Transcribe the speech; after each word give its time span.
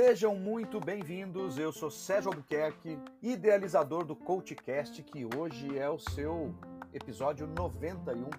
Sejam 0.00 0.36
muito 0.36 0.78
bem-vindos. 0.78 1.58
Eu 1.58 1.72
sou 1.72 1.90
Sérgio 1.90 2.30
Albuquerque, 2.30 2.96
idealizador 3.20 4.04
do 4.04 4.14
CoachCast, 4.14 5.02
que 5.02 5.26
hoje 5.36 5.76
é 5.76 5.90
o 5.90 5.98
seu 5.98 6.54
episódio 6.94 7.48
91. 7.48 8.30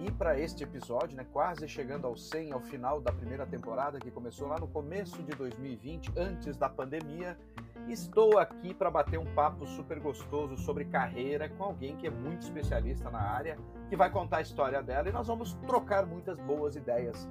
E 0.00 0.10
para 0.10 0.36
este 0.36 0.64
episódio, 0.64 1.16
né, 1.16 1.24
quase 1.32 1.68
chegando 1.68 2.08
ao 2.08 2.16
100, 2.16 2.50
ao 2.50 2.60
final 2.62 3.00
da 3.00 3.12
primeira 3.12 3.46
temporada, 3.46 4.00
que 4.00 4.10
começou 4.10 4.48
lá 4.48 4.58
no 4.58 4.66
começo 4.66 5.22
de 5.22 5.30
2020, 5.36 6.10
antes 6.16 6.56
da 6.56 6.68
pandemia, 6.68 7.38
estou 7.86 8.36
aqui 8.36 8.74
para 8.74 8.90
bater 8.90 9.20
um 9.20 9.34
papo 9.36 9.68
super 9.68 10.00
gostoso 10.00 10.56
sobre 10.56 10.84
carreira 10.84 11.48
com 11.48 11.62
alguém 11.62 11.96
que 11.96 12.08
é 12.08 12.10
muito 12.10 12.42
especialista 12.42 13.08
na 13.08 13.20
área, 13.20 13.56
que 13.88 13.94
vai 13.94 14.10
contar 14.10 14.38
a 14.38 14.42
história 14.42 14.82
dela 14.82 15.08
e 15.08 15.12
nós 15.12 15.28
vamos 15.28 15.54
trocar 15.68 16.04
muitas 16.04 16.40
boas 16.40 16.74
ideias. 16.74 17.28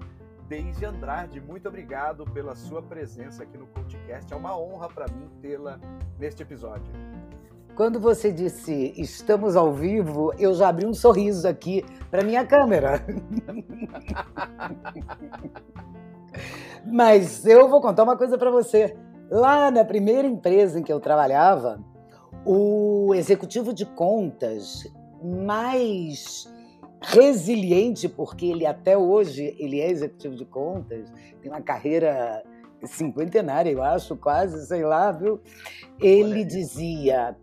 Deise 0.47 0.85
Andrade, 0.85 1.41
muito 1.41 1.67
obrigado 1.67 2.23
pela 2.23 2.55
sua 2.55 2.81
presença 2.81 3.43
aqui 3.43 3.57
no 3.57 3.67
podcast. 3.67 4.31
É 4.31 4.35
uma 4.35 4.57
honra 4.57 4.87
para 4.87 5.05
mim 5.09 5.27
tê-la 5.41 5.77
neste 6.17 6.41
episódio. 6.41 6.89
Quando 7.75 7.99
você 7.99 8.31
disse 8.31 8.93
estamos 8.95 9.57
ao 9.57 9.73
vivo, 9.73 10.33
eu 10.39 10.53
já 10.53 10.69
abri 10.69 10.85
um 10.85 10.93
sorriso 10.93 11.45
aqui 11.45 11.83
para 12.09 12.23
minha 12.23 12.45
câmera. 12.45 13.03
Mas 16.89 17.45
eu 17.45 17.67
vou 17.67 17.81
contar 17.81 18.03
uma 18.03 18.15
coisa 18.15 18.37
para 18.37 18.49
você. 18.49 18.95
Lá 19.29 19.69
na 19.69 19.83
primeira 19.83 20.25
empresa 20.25 20.79
em 20.79 20.83
que 20.83 20.93
eu 20.93 21.01
trabalhava, 21.01 21.83
o 22.45 23.13
executivo 23.13 23.73
de 23.73 23.85
contas 23.85 24.87
mais 25.21 26.49
resiliente, 27.01 28.09
porque 28.09 28.45
ele 28.47 28.65
até 28.65 28.97
hoje 28.97 29.55
ele 29.59 29.79
é 29.79 29.89
executivo 29.89 30.35
de 30.35 30.45
contas, 30.45 31.11
tem 31.41 31.51
uma 31.51 31.61
carreira 31.61 32.43
cinquentenária, 32.83 33.71
eu 33.71 33.81
acho, 33.81 34.15
quase, 34.15 34.65
sei 34.67 34.83
lá, 34.83 35.11
viu? 35.11 35.39
Ele 35.99 36.43
dizia: 36.43 37.35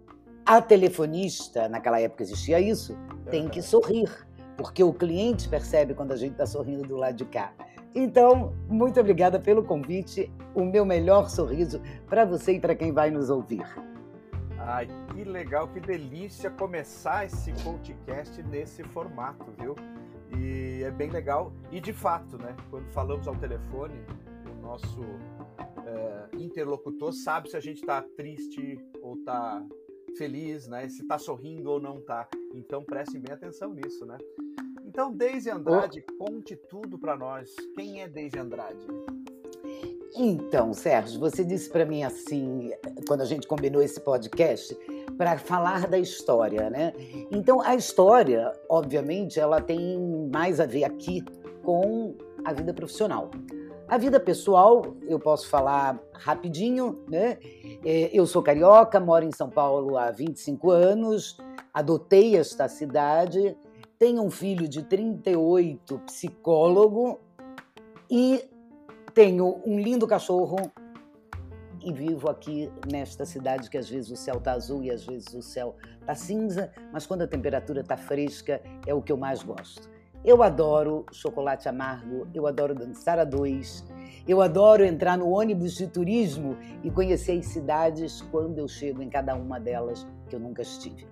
a 0.45 0.61
telefonista, 0.61 1.69
naquela 1.69 2.01
época 2.01 2.23
existia 2.23 2.61
isso, 2.61 2.97
tem 3.31 3.49
que 3.49 3.63
sorrir, 3.63 4.11
porque 4.57 4.83
o 4.83 4.93
cliente 4.93 5.49
percebe 5.49 5.95
quando 5.95 6.13
a 6.13 6.17
gente 6.17 6.33
está 6.33 6.47
sorrindo 6.47 6.87
do 6.87 6.97
lado 6.97 7.17
de 7.17 7.25
cá. 7.25 7.53
Então, 7.95 8.53
muito 8.69 8.99
obrigada 8.99 9.39
pelo 9.39 9.63
convite. 9.63 10.31
O 10.53 10.65
meu 10.65 10.85
melhor 10.85 11.31
sorriso 11.31 11.81
para 12.09 12.25
você 12.25 12.55
e 12.55 12.61
para 12.61 12.75
quem 12.75 12.93
vai 12.93 13.11
nos 13.11 13.31
ouvir. 13.31 13.65
Ai, 14.67 14.89
que 15.13 15.25
legal, 15.25 15.69
que 15.69 15.79
delícia 15.79 16.51
começar 16.51 17.27
esse 17.27 17.53
podcast 17.63 18.43
nesse 18.45 18.83
formato, 18.83 19.45
viu? 19.59 19.75
E 20.39 20.83
é 20.83 20.91
bem 20.91 21.11
legal. 21.11 21.53
E 21.71 21.79
de 21.79 21.93
fato, 21.93 22.39
né? 22.39 22.57
Quando 22.71 22.89
falamos 22.89 23.29
ao 23.29 23.37
telefone, 23.37 23.95
o 24.51 24.63
nosso 24.63 25.03
é, 25.85 26.37
interlocutor 26.39 27.13
sabe 27.13 27.51
se 27.51 27.57
a 27.59 27.61
gente 27.61 27.83
está 27.83 28.01
triste 28.17 28.79
ou 29.03 29.17
está 29.17 29.63
feliz, 30.17 30.67
né? 30.67 30.89
Se 30.89 31.03
está 31.03 31.19
sorrindo 31.19 31.71
ou 31.71 31.79
não 31.79 31.99
está. 31.99 32.27
Então 32.55 32.83
prestem 32.83 33.21
bem 33.21 33.35
atenção 33.35 33.75
nisso, 33.75 34.07
né? 34.07 34.17
Então, 34.83 35.13
Deise 35.13 35.51
Andrade, 35.51 36.03
oh. 36.09 36.25
conte 36.25 36.57
tudo 36.57 36.99
para 36.99 37.17
nós. 37.17 37.55
Quem 37.75 38.01
é 38.01 38.09
Deise 38.09 38.39
Andrade? 38.39 38.87
Então, 40.17 40.73
Sérgio, 40.73 41.19
você 41.19 41.45
disse 41.45 41.69
para 41.69 41.85
mim 41.85 42.05
assim, 42.05 42.71
quando 43.09 43.23
a 43.23 43.25
gente 43.25 43.49
combinou 43.49 43.83
esse 43.83 44.01
podcast, 44.01 44.77
para 45.19 45.37
falar 45.39 45.89
da 45.89 45.99
história, 45.99 46.71
né? 46.71 46.93
Então, 47.33 47.61
a 47.61 47.75
história, 47.75 48.53
obviamente, 48.69 49.41
ela 49.41 49.61
tem 49.61 49.99
mais 50.33 50.61
a 50.61 50.67
ver 50.67 50.85
aqui 50.85 51.25
com 51.65 52.15
a 52.45 52.53
vida 52.53 52.73
profissional. 52.73 53.31
A 53.89 53.99
vida 53.99 54.21
pessoal, 54.21 54.95
eu 55.09 55.19
posso 55.19 55.49
falar 55.49 56.01
rapidinho, 56.13 57.05
né? 57.09 57.39
É, 57.85 58.11
eu 58.13 58.27
sou 58.27 58.43
carioca, 58.43 59.01
moro 59.01 59.25
em 59.25 59.33
São 59.33 59.51
Paulo 59.51 59.99
há 59.99 60.11
25 60.11 60.71
anos, 60.71 61.39
adotei 61.73 62.37
esta 62.37 62.69
cidade, 62.69 63.57
tenho 63.99 64.23
um 64.23 64.31
filho 64.31 64.69
de 64.69 64.83
38, 64.85 65.99
psicólogo, 66.07 67.19
e 68.11 68.49
tenho 69.15 69.63
um 69.65 69.79
lindo 69.79 70.09
cachorro 70.09 70.57
e 71.81 71.93
vivo 71.93 72.29
aqui 72.29 72.71
nesta 72.91 73.25
cidade 73.25 73.71
que 73.71 73.79
às 73.79 73.89
vezes 73.89 74.11
o 74.11 74.17
céu 74.17 74.39
está 74.39 74.53
azul 74.53 74.83
e 74.83 74.91
às 74.91 75.07
vezes 75.07 75.33
o 75.33 75.41
céu 75.41 75.77
está 76.01 76.15
cinza, 76.15 76.73
mas 76.93 77.07
quando 77.07 77.23
a 77.23 77.27
temperatura 77.27 77.83
está 77.83 77.97
fresca 77.97 78.61
é 78.85 78.93
o 78.93 79.01
que 79.01 79.13
eu 79.13 79.17
mais 79.17 79.43
gosto. 79.43 79.89
Eu 80.25 80.43
adoro 80.43 81.05
chocolate 81.13 81.69
amargo, 81.69 82.27
eu 82.35 82.47
adoro 82.47 82.75
dançar 82.75 83.19
a 83.19 83.25
dois, 83.25 83.85
eu 84.27 84.41
adoro 84.41 84.83
entrar 84.83 85.17
no 85.19 85.29
ônibus 85.29 85.75
de 85.75 85.87
turismo 85.87 86.57
e 86.83 86.91
conhecer 86.91 87.39
as 87.39 87.47
cidades 87.47 88.23
quando 88.33 88.59
eu 88.59 88.67
chego 88.67 89.03
em 89.03 89.11
cada 89.11 89.35
uma 89.37 89.61
delas 89.61 90.07
que 90.29 90.35
eu 90.35 90.41
nunca 90.41 90.63
estive. 90.63 91.07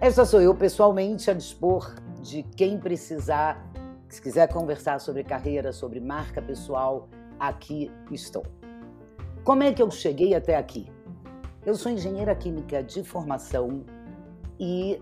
Essa 0.00 0.24
sou 0.24 0.40
eu 0.40 0.54
pessoalmente 0.54 1.30
a 1.30 1.34
dispor 1.34 1.94
de 2.20 2.42
quem 2.42 2.78
precisar, 2.78 3.69
se 4.10 4.20
quiser 4.20 4.52
conversar 4.52 5.00
sobre 5.00 5.24
carreira, 5.24 5.72
sobre 5.72 6.00
marca 6.00 6.42
pessoal, 6.42 7.08
aqui 7.38 7.90
estou. 8.10 8.44
Como 9.42 9.62
é 9.62 9.72
que 9.72 9.80
eu 9.80 9.90
cheguei 9.90 10.34
até 10.34 10.56
aqui? 10.56 10.86
Eu 11.64 11.74
sou 11.74 11.90
engenheira 11.90 12.34
química 12.34 12.82
de 12.82 13.02
formação 13.02 13.84
e 14.58 15.00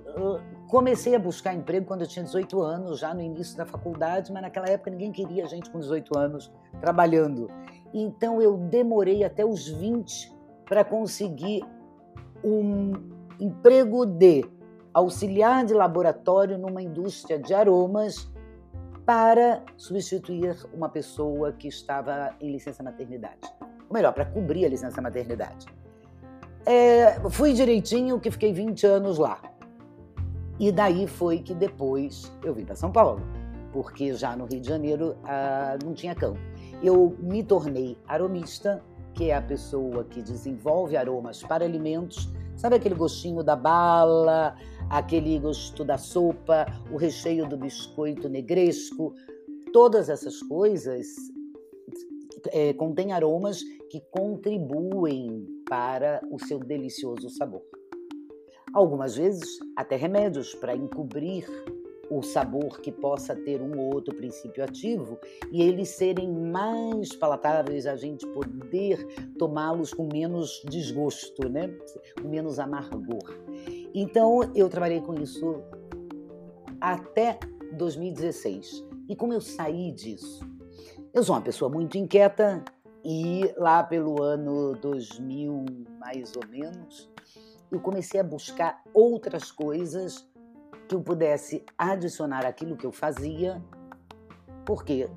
Comecei 0.69 1.15
a 1.15 1.19
buscar 1.19 1.55
emprego 1.55 1.87
quando 1.87 2.03
eu 2.03 2.07
tinha 2.07 2.23
18 2.23 2.61
anos, 2.61 2.99
já 2.99 3.15
no 3.15 3.23
início 3.23 3.57
da 3.57 3.65
faculdade, 3.65 4.31
mas 4.31 4.43
naquela 4.43 4.69
época 4.69 4.91
ninguém 4.91 5.11
queria 5.11 5.47
gente 5.47 5.71
com 5.71 5.81
18 5.81 6.19
anos 6.19 6.53
trabalhando. 6.79 7.51
Então 7.95 8.43
eu 8.43 8.55
demorei 8.55 9.25
até 9.25 9.47
os 9.47 9.67
20 9.67 10.31
para 10.67 10.85
conseguir 10.85 11.65
um 12.45 12.93
emprego 13.41 14.05
de 14.05 14.45
auxiliar 14.93 15.65
de 15.65 15.73
laboratório 15.73 16.59
numa 16.59 16.83
indústria 16.83 17.39
de 17.39 17.55
aromas 17.55 18.31
para 19.09 19.63
substituir 19.75 20.55
uma 20.71 20.91
pessoa 20.91 21.51
que 21.51 21.67
estava 21.67 22.35
em 22.39 22.53
licença 22.53 22.83
maternidade. 22.83 23.39
Ou 23.89 23.95
melhor, 23.95 24.13
para 24.13 24.27
cobrir 24.27 24.67
a 24.67 24.69
licença 24.69 25.01
maternidade. 25.01 25.67
É, 26.67 27.19
fui 27.31 27.55
direitinho 27.55 28.21
que 28.21 28.31
fiquei 28.31 28.53
20 28.53 28.87
anos 28.87 29.17
lá. 29.17 29.41
E 30.61 30.71
daí 30.71 31.07
foi 31.07 31.39
que 31.39 31.55
depois 31.55 32.31
eu 32.45 32.53
vim 32.53 32.67
para 32.67 32.75
São 32.75 32.93
Paulo, 32.93 33.23
porque 33.73 34.13
já 34.13 34.37
no 34.37 34.45
Rio 34.45 34.61
de 34.61 34.69
Janeiro 34.69 35.17
ah, 35.25 35.79
não 35.83 35.95
tinha 35.95 36.15
campo. 36.15 36.39
Eu 36.83 37.17
me 37.19 37.43
tornei 37.43 37.97
aromista, 38.07 38.83
que 39.15 39.31
é 39.31 39.37
a 39.37 39.41
pessoa 39.41 40.05
que 40.05 40.21
desenvolve 40.21 40.99
aromas 40.99 41.43
para 41.43 41.65
alimentos. 41.65 42.31
Sabe 42.57 42.77
aquele 42.77 42.95
gostinho 42.95 43.43
da 43.43 43.57
bala, 43.57 44.55
aquele 44.91 45.39
gosto 45.39 45.85
da 45.85 45.99
sopa, 45.99 46.67
o 46.93 46.97
recheio 46.97 47.49
do 47.49 47.57
biscoito 47.57 48.29
negresco? 48.29 49.15
Todas 49.73 50.09
essas 50.09 50.41
coisas 50.43 51.07
é, 52.53 52.73
contêm 52.73 53.13
aromas 53.13 53.63
que 53.91 54.01
contribuem 54.11 55.47
para 55.69 56.21
o 56.31 56.39
seu 56.39 56.59
delicioso 56.59 57.29
sabor. 57.31 57.63
Algumas 58.73 59.17
vezes, 59.17 59.59
até 59.77 59.97
remédios 59.97 60.55
para 60.55 60.77
encobrir 60.77 61.47
o 62.11 62.23
sabor 62.23 62.81
que 62.81 62.91
possa 62.91 63.35
ter 63.35 63.61
um 63.61 63.79
ou 63.79 63.95
outro 63.95 64.15
princípio 64.15 64.65
ativo 64.65 65.19
e 65.53 65.63
eles 65.63 65.91
serem 65.91 66.31
mais 66.31 67.15
palatáveis, 67.15 67.87
a 67.87 67.97
gente 67.97 68.27
poder 68.29 69.07
tomá-los 69.39 69.93
com 69.93 70.09
menos 70.11 70.63
desgosto, 70.69 71.49
né? 71.49 71.75
com 72.21 72.29
menos 72.29 72.59
amargor. 72.59 73.39
Então, 74.01 74.53
eu 74.55 74.69
trabalhei 74.69 75.01
com 75.01 75.13
isso 75.15 75.61
até 76.81 77.37
2016. 77.73 78.87
E 79.09 79.17
como 79.17 79.33
eu 79.33 79.41
saí 79.41 79.91
disso? 79.91 80.49
Eu 81.13 81.25
sou 81.25 81.35
uma 81.35 81.43
pessoa 81.43 81.69
muito 81.69 81.99
inquieta 81.99 82.65
e 83.05 83.53
lá 83.57 83.83
pelo 83.83 84.23
ano 84.23 84.75
2000, 84.75 85.65
mais 85.99 86.33
ou 86.37 86.47
menos, 86.49 87.11
eu 87.73 87.81
comecei 87.81 88.21
a 88.21 88.23
buscar 88.23 88.81
outras 88.95 89.51
coisas 89.51 90.25
que 90.89 90.95
eu 90.95 91.01
pudesse 91.01 91.65
adicionar 91.77 92.47
aquilo 92.47 92.77
que 92.77 92.87
eu 92.87 92.93
fazia, 92.93 93.61
porque 94.65 95.11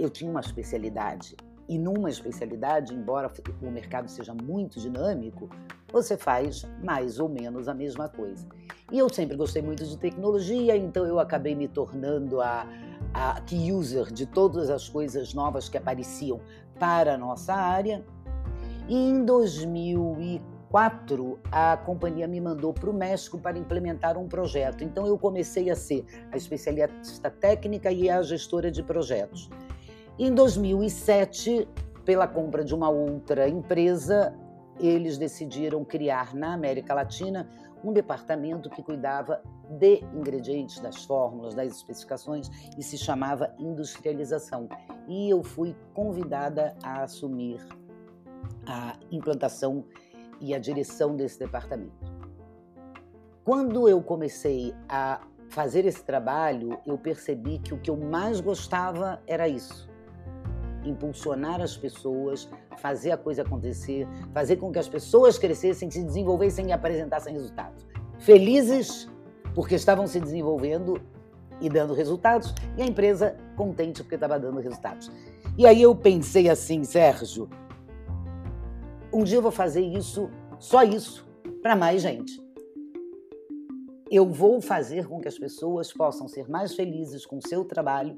eu 0.00 0.10
tinha 0.10 0.28
uma 0.28 0.40
especialidade. 0.40 1.36
E 1.68 1.78
numa 1.78 2.10
especialidade, 2.10 2.92
embora 2.92 3.32
o 3.62 3.70
mercado 3.70 4.08
seja 4.08 4.34
muito 4.34 4.80
dinâmico, 4.80 5.48
você 5.92 6.16
faz 6.16 6.66
mais 6.82 7.18
ou 7.18 7.28
menos 7.28 7.68
a 7.68 7.74
mesma 7.74 8.08
coisa. 8.08 8.46
E 8.90 8.98
eu 8.98 9.08
sempre 9.08 9.36
gostei 9.36 9.62
muito 9.62 9.84
de 9.84 9.96
tecnologia, 9.96 10.76
então 10.76 11.04
eu 11.04 11.18
acabei 11.18 11.54
me 11.54 11.68
tornando 11.68 12.40
a, 12.40 12.66
a 13.12 13.40
key 13.42 13.72
user 13.72 14.12
de 14.12 14.26
todas 14.26 14.70
as 14.70 14.88
coisas 14.88 15.34
novas 15.34 15.68
que 15.68 15.76
apareciam 15.76 16.40
para 16.78 17.14
a 17.14 17.18
nossa 17.18 17.54
área. 17.54 18.04
E 18.88 18.94
em 18.94 19.24
2004, 19.24 20.56
2004, 20.76 21.38
a 21.50 21.76
companhia 21.76 22.26
me 22.26 22.40
mandou 22.40 22.72
para 22.72 22.90
o 22.90 22.92
México 22.92 23.38
para 23.38 23.58
implementar 23.58 24.18
um 24.18 24.28
projeto. 24.28 24.84
Então, 24.84 25.06
eu 25.06 25.18
comecei 25.18 25.70
a 25.70 25.74
ser 25.74 26.04
a 26.30 26.36
especialista 26.36 27.30
técnica 27.30 27.90
e 27.90 28.10
a 28.10 28.20
gestora 28.22 28.70
de 28.70 28.82
projetos. 28.82 29.48
Em 30.18 30.32
2007, 30.32 31.68
pela 32.04 32.26
compra 32.26 32.64
de 32.64 32.74
uma 32.74 32.88
outra 32.88 33.48
empresa, 33.48 34.34
eles 34.78 35.18
decidiram 35.18 35.84
criar 35.84 36.34
na 36.34 36.52
América 36.52 36.94
Latina 36.94 37.48
um 37.82 37.92
departamento 37.92 38.68
que 38.70 38.82
cuidava 38.82 39.40
de 39.68 40.00
ingredientes, 40.14 40.80
das 40.80 41.04
fórmulas, 41.04 41.54
das 41.54 41.72
especificações 41.76 42.48
e 42.76 42.82
se 42.82 42.96
chamava 42.98 43.54
industrialização. 43.58 44.68
E 45.06 45.30
eu 45.30 45.42
fui 45.42 45.76
convidada 45.94 46.74
a 46.82 47.02
assumir 47.02 47.60
a 48.66 48.96
implantação 49.10 49.84
e 50.40 50.54
a 50.54 50.58
direção 50.58 51.16
desse 51.16 51.38
departamento. 51.38 52.16
Quando 53.44 53.88
eu 53.88 54.02
comecei 54.02 54.74
a 54.88 55.20
fazer 55.48 55.86
esse 55.86 56.04
trabalho, 56.04 56.78
eu 56.84 56.98
percebi 56.98 57.58
que 57.58 57.72
o 57.72 57.78
que 57.78 57.90
eu 57.90 57.96
mais 57.96 58.40
gostava 58.40 59.22
era 59.26 59.48
isso 59.48 59.88
impulsionar 60.88 61.60
as 61.60 61.76
pessoas, 61.76 62.48
fazer 62.78 63.10
a 63.10 63.16
coisa 63.16 63.42
acontecer, 63.42 64.06
fazer 64.32 64.56
com 64.56 64.70
que 64.72 64.78
as 64.78 64.88
pessoas 64.88 65.38
crescessem, 65.38 65.90
se 65.90 66.02
desenvolvessem 66.02 66.68
e 66.68 66.72
apresentassem 66.72 67.32
resultados. 67.32 67.86
Felizes 68.18 69.08
porque 69.54 69.74
estavam 69.74 70.06
se 70.06 70.20
desenvolvendo 70.20 71.00
e 71.60 71.70
dando 71.70 71.94
resultados, 71.94 72.54
e 72.76 72.82
a 72.82 72.86
empresa 72.86 73.36
contente 73.56 74.02
porque 74.02 74.16
estava 74.16 74.38
dando 74.38 74.60
resultados. 74.60 75.10
E 75.56 75.66
aí 75.66 75.80
eu 75.80 75.94
pensei 75.96 76.50
assim, 76.50 76.84
Sérgio, 76.84 77.48
um 79.10 79.24
dia 79.24 79.38
eu 79.38 79.42
vou 79.42 79.50
fazer 79.50 79.80
isso, 79.80 80.28
só 80.58 80.82
isso, 80.82 81.26
para 81.62 81.74
mais 81.74 82.02
gente. 82.02 82.38
Eu 84.10 84.28
vou 84.28 84.60
fazer 84.60 85.08
com 85.08 85.18
que 85.18 85.28
as 85.28 85.38
pessoas 85.38 85.90
possam 85.92 86.28
ser 86.28 86.48
mais 86.48 86.74
felizes 86.74 87.24
com 87.24 87.38
o 87.38 87.48
seu 87.48 87.64
trabalho 87.64 88.16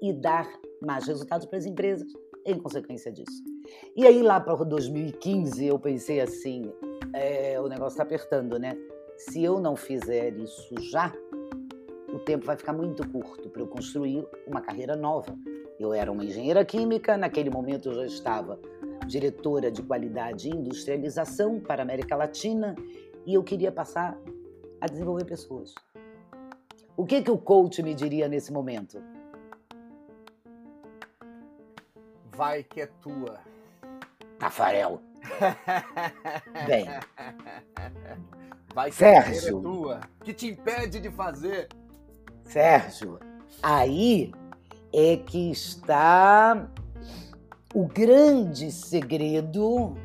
e 0.00 0.12
dar 0.12 0.48
mais 0.80 1.06
resultados 1.06 1.46
para 1.46 1.58
as 1.58 1.66
empresas 1.66 2.12
em 2.44 2.58
consequência 2.58 3.12
disso. 3.12 3.42
E 3.96 4.06
aí, 4.06 4.22
lá 4.22 4.40
para 4.40 4.54
2015, 4.64 5.66
eu 5.66 5.78
pensei 5.78 6.20
assim: 6.20 6.72
é, 7.12 7.60
o 7.60 7.68
negócio 7.68 7.94
está 7.94 8.02
apertando, 8.02 8.58
né? 8.58 8.76
Se 9.16 9.42
eu 9.42 9.60
não 9.60 9.76
fizer 9.76 10.36
isso 10.38 10.74
já, 10.90 11.12
o 12.12 12.18
tempo 12.20 12.46
vai 12.46 12.56
ficar 12.56 12.72
muito 12.72 13.06
curto 13.10 13.50
para 13.50 13.62
eu 13.62 13.66
construir 13.66 14.26
uma 14.46 14.60
carreira 14.60 14.96
nova. 14.96 15.36
Eu 15.78 15.92
era 15.92 16.10
uma 16.10 16.24
engenheira 16.24 16.64
química, 16.64 17.16
naquele 17.16 17.50
momento 17.50 17.88
eu 17.88 17.94
já 17.94 18.06
estava 18.06 18.58
diretora 19.06 19.70
de 19.70 19.82
qualidade 19.82 20.48
e 20.48 20.52
industrialização 20.52 21.58
para 21.60 21.82
a 21.82 21.84
América 21.84 22.14
Latina 22.14 22.74
e 23.26 23.34
eu 23.34 23.42
queria 23.42 23.72
passar 23.72 24.18
a 24.80 24.86
desenvolver 24.86 25.24
pessoas. 25.24 25.74
O 26.96 27.04
que, 27.04 27.22
que 27.22 27.30
o 27.30 27.38
coach 27.38 27.82
me 27.82 27.94
diria 27.94 28.28
nesse 28.28 28.52
momento? 28.52 29.00
Vai 32.38 32.62
que 32.62 32.82
é 32.82 32.86
tua. 32.86 33.40
Tafarel. 34.38 35.02
Bem. 36.68 36.86
Vai 38.72 38.90
que 38.90 38.96
Sérgio. 38.96 39.58
é 39.58 39.62
tua. 39.62 40.00
Que 40.22 40.32
te 40.32 40.46
impede 40.46 41.00
de 41.00 41.10
fazer? 41.10 41.66
Sérgio, 42.44 43.18
aí 43.60 44.32
é 44.92 45.16
que 45.16 45.50
está 45.50 46.68
o 47.74 47.88
grande 47.88 48.70
segredo 48.70 49.96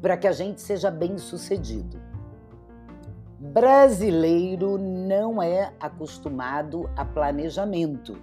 para 0.00 0.16
que 0.16 0.28
a 0.28 0.32
gente 0.32 0.60
seja 0.60 0.92
bem 0.92 1.18
sucedido. 1.18 2.00
Brasileiro 3.40 4.78
não 4.78 5.42
é 5.42 5.72
acostumado 5.80 6.88
a 6.96 7.04
planejamento 7.04 8.16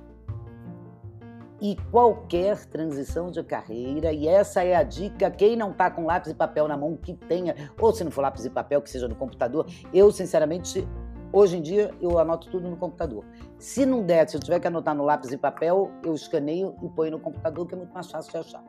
e 1.61 1.75
qualquer 1.91 2.65
transição 2.65 3.29
de 3.29 3.43
carreira, 3.43 4.13
e 4.13 4.27
essa 4.27 4.63
é 4.63 4.75
a 4.75 4.83
dica, 4.83 5.29
quem 5.29 5.55
não 5.55 5.71
está 5.71 5.91
com 5.91 6.05
lápis 6.05 6.31
e 6.31 6.35
papel 6.35 6.67
na 6.67 6.77
mão, 6.77 6.95
que 6.95 7.13
tenha, 7.13 7.55
ou 7.79 7.93
se 7.93 8.03
não 8.03 8.11
for 8.11 8.21
lápis 8.21 8.45
e 8.45 8.49
papel, 8.49 8.81
que 8.81 8.89
seja 8.89 9.07
no 9.07 9.15
computador, 9.15 9.65
eu, 9.93 10.11
sinceramente, 10.11 10.87
hoje 11.33 11.57
em 11.57 11.61
dia, 11.61 11.93
eu 12.01 12.17
anoto 12.17 12.49
tudo 12.49 12.69
no 12.69 12.77
computador. 12.77 13.25
Se 13.57 13.85
não 13.85 14.03
der, 14.05 14.27
se 14.29 14.37
eu 14.37 14.41
tiver 14.41 14.59
que 14.59 14.67
anotar 14.67 14.95
no 14.95 15.03
lápis 15.03 15.31
e 15.31 15.37
papel, 15.37 15.91
eu 16.03 16.13
escaneio 16.13 16.75
e 16.81 16.89
ponho 16.89 17.11
no 17.11 17.19
computador, 17.19 17.67
que 17.67 17.73
é 17.73 17.77
muito 17.77 17.93
mais 17.93 18.09
fácil 18.09 18.31
de 18.31 18.37
achar. 18.37 18.63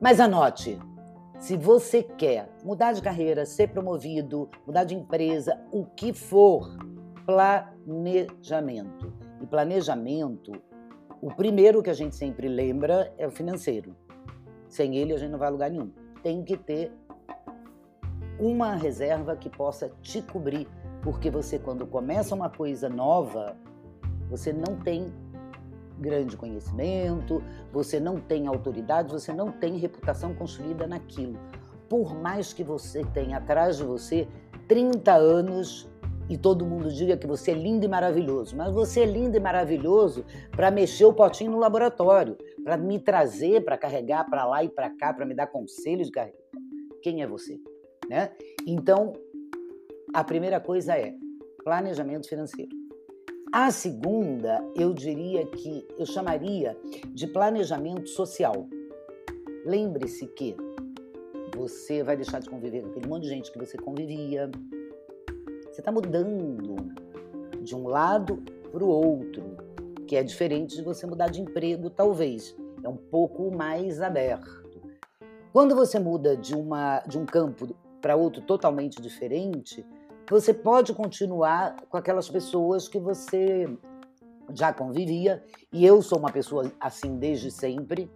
Mas 0.00 0.20
anote, 0.20 0.78
se 1.38 1.56
você 1.56 2.02
quer 2.02 2.48
mudar 2.64 2.92
de 2.92 3.02
carreira, 3.02 3.44
ser 3.44 3.68
promovido, 3.68 4.48
mudar 4.66 4.84
de 4.84 4.94
empresa, 4.94 5.60
o 5.70 5.84
que 5.84 6.12
for, 6.12 6.74
planejamento. 7.26 9.12
E 9.40 9.46
planejamento 9.46 10.52
o 11.24 11.34
primeiro 11.34 11.82
que 11.82 11.88
a 11.88 11.94
gente 11.94 12.14
sempre 12.14 12.48
lembra 12.48 13.10
é 13.16 13.26
o 13.26 13.30
financeiro. 13.30 13.96
Sem 14.68 14.96
ele, 14.96 15.14
a 15.14 15.16
gente 15.16 15.30
não 15.30 15.38
vai 15.38 15.48
a 15.48 15.50
lugar 15.50 15.70
nenhum. 15.70 15.90
Tem 16.22 16.44
que 16.44 16.54
ter 16.54 16.92
uma 18.38 18.74
reserva 18.74 19.34
que 19.34 19.48
possa 19.48 19.90
te 20.02 20.20
cobrir, 20.20 20.68
porque 21.02 21.30
você, 21.30 21.58
quando 21.58 21.86
começa 21.86 22.34
uma 22.34 22.50
coisa 22.50 22.90
nova, 22.90 23.56
você 24.28 24.52
não 24.52 24.76
tem 24.76 25.10
grande 25.98 26.36
conhecimento, 26.36 27.42
você 27.72 27.98
não 27.98 28.20
tem 28.20 28.46
autoridade, 28.46 29.10
você 29.10 29.32
não 29.32 29.50
tem 29.50 29.78
reputação 29.78 30.34
construída 30.34 30.86
naquilo. 30.86 31.38
Por 31.88 32.14
mais 32.14 32.52
que 32.52 32.62
você 32.62 33.02
tenha 33.02 33.38
atrás 33.38 33.78
de 33.78 33.84
você 33.84 34.28
30 34.68 35.14
anos 35.14 35.88
e 36.28 36.38
todo 36.38 36.64
mundo 36.64 36.90
diga 36.90 37.16
que 37.16 37.26
você 37.26 37.50
é 37.50 37.54
lindo 37.54 37.84
e 37.84 37.88
maravilhoso, 37.88 38.56
mas 38.56 38.72
você 38.72 39.00
é 39.00 39.06
lindo 39.06 39.36
e 39.36 39.40
maravilhoso 39.40 40.24
para 40.50 40.70
mexer 40.70 41.04
o 41.04 41.12
potinho 41.12 41.52
no 41.52 41.58
laboratório, 41.58 42.36
para 42.62 42.76
me 42.76 42.98
trazer, 42.98 43.64
para 43.64 43.76
carregar 43.76 44.28
para 44.28 44.46
lá 44.46 44.64
e 44.64 44.68
para 44.68 44.90
cá, 44.90 45.12
para 45.12 45.26
me 45.26 45.34
dar 45.34 45.48
conselhos 45.48 46.10
de. 46.10 46.32
Quem 47.02 47.22
é 47.22 47.26
você? 47.26 47.60
Né? 48.08 48.32
Então, 48.66 49.12
a 50.14 50.24
primeira 50.24 50.60
coisa 50.60 50.96
é 50.96 51.14
planejamento 51.62 52.28
financeiro. 52.28 52.70
A 53.52 53.70
segunda, 53.70 54.64
eu 54.74 54.92
diria 54.92 55.46
que 55.46 55.86
eu 55.96 56.06
chamaria 56.06 56.76
de 57.12 57.26
planejamento 57.26 58.08
social. 58.08 58.68
Lembre-se 59.64 60.26
que 60.26 60.56
você 61.54 62.02
vai 62.02 62.16
deixar 62.16 62.40
de 62.40 62.50
conviver 62.50 62.82
com 62.82 62.88
aquele 62.88 63.06
monte 63.06 63.22
de 63.22 63.28
gente 63.28 63.52
que 63.52 63.58
você 63.58 63.76
convivia, 63.76 64.50
você 65.74 65.80
está 65.80 65.90
mudando 65.90 66.76
de 67.60 67.74
um 67.74 67.88
lado 67.88 68.44
para 68.70 68.84
o 68.84 68.88
outro, 68.88 69.56
que 70.06 70.14
é 70.14 70.22
diferente 70.22 70.76
de 70.76 70.82
você 70.82 71.04
mudar 71.04 71.28
de 71.28 71.40
emprego, 71.40 71.90
talvez. 71.90 72.54
É 72.84 72.88
um 72.88 72.96
pouco 72.96 73.50
mais 73.50 74.00
aberto. 74.00 74.62
Quando 75.52 75.74
você 75.74 75.98
muda 75.98 76.36
de, 76.36 76.54
uma, 76.54 77.00
de 77.00 77.18
um 77.18 77.26
campo 77.26 77.74
para 78.00 78.14
outro 78.14 78.40
totalmente 78.42 79.02
diferente, 79.02 79.84
você 80.30 80.54
pode 80.54 80.92
continuar 80.92 81.74
com 81.88 81.96
aquelas 81.96 82.28
pessoas 82.28 82.86
que 82.86 83.00
você 83.00 83.66
já 84.52 84.72
convivia, 84.72 85.42
e 85.72 85.84
eu 85.84 86.00
sou 86.02 86.20
uma 86.20 86.30
pessoa 86.30 86.70
assim 86.78 87.16
desde 87.16 87.50
sempre, 87.50 88.08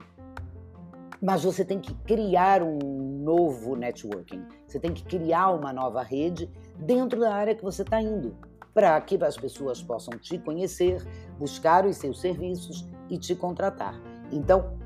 mas 1.20 1.44
você 1.44 1.64
tem 1.64 1.80
que 1.80 1.94
criar 1.94 2.62
um 2.62 2.78
novo 3.22 3.74
networking, 3.74 4.44
você 4.66 4.78
tem 4.78 4.92
que 4.92 5.04
criar 5.04 5.50
uma 5.50 5.72
nova 5.72 6.02
rede 6.02 6.50
dentro 6.78 7.20
da 7.20 7.34
área 7.34 7.54
que 7.54 7.62
você 7.62 7.82
está 7.82 8.00
indo, 8.00 8.36
para 8.72 9.00
que 9.00 9.22
as 9.22 9.36
pessoas 9.36 9.82
possam 9.82 10.16
te 10.18 10.38
conhecer, 10.38 11.04
buscar 11.38 11.84
os 11.84 11.96
seus 11.96 12.20
serviços 12.20 12.88
e 13.10 13.18
te 13.18 13.34
contratar. 13.34 14.00
Então, 14.30 14.78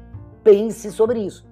pense 0.43 0.91
sobre 0.91 1.21
isso. 1.21 1.47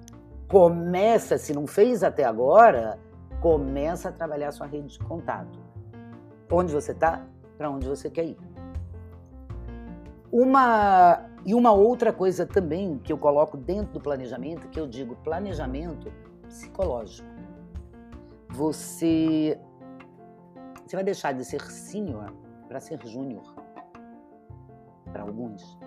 Começa, 0.47 1.37
se 1.37 1.53
não 1.53 1.67
fez 1.67 2.03
até 2.03 2.23
agora, 2.23 2.99
começa 3.39 4.09
a 4.09 4.11
trabalhar 4.11 4.51
sua 4.51 4.67
rede 4.67 4.87
de 4.87 4.99
contato. 4.99 5.59
Onde 6.51 6.73
você 6.73 6.91
está, 6.91 7.25
para 7.57 7.69
onde 7.69 7.87
você 7.87 8.09
quer 8.09 8.25
ir. 8.25 8.37
Uma 10.31 11.29
e 11.45 11.53
uma 11.53 11.71
outra 11.71 12.13
coisa 12.13 12.45
também 12.45 12.97
que 12.99 13.11
eu 13.11 13.17
coloco 13.17 13.57
dentro 13.57 13.93
do 13.93 13.99
planejamento, 13.99 14.69
que 14.69 14.79
eu 14.79 14.87
digo 14.87 15.15
planejamento 15.17 16.11
psicológico. 16.47 17.27
Você 18.49 19.59
você 20.85 20.95
vai 20.95 21.03
deixar 21.03 21.31
de 21.33 21.45
ser 21.45 21.61
sênior 21.61 22.33
para 22.67 22.79
ser 22.79 22.99
júnior. 23.05 23.55
Para 25.11 25.23
alguns. 25.23 25.77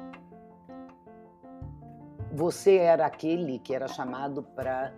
Você 2.32 2.76
era 2.76 3.06
aquele 3.06 3.58
que 3.58 3.74
era 3.74 3.86
chamado 3.86 4.42
para 4.42 4.92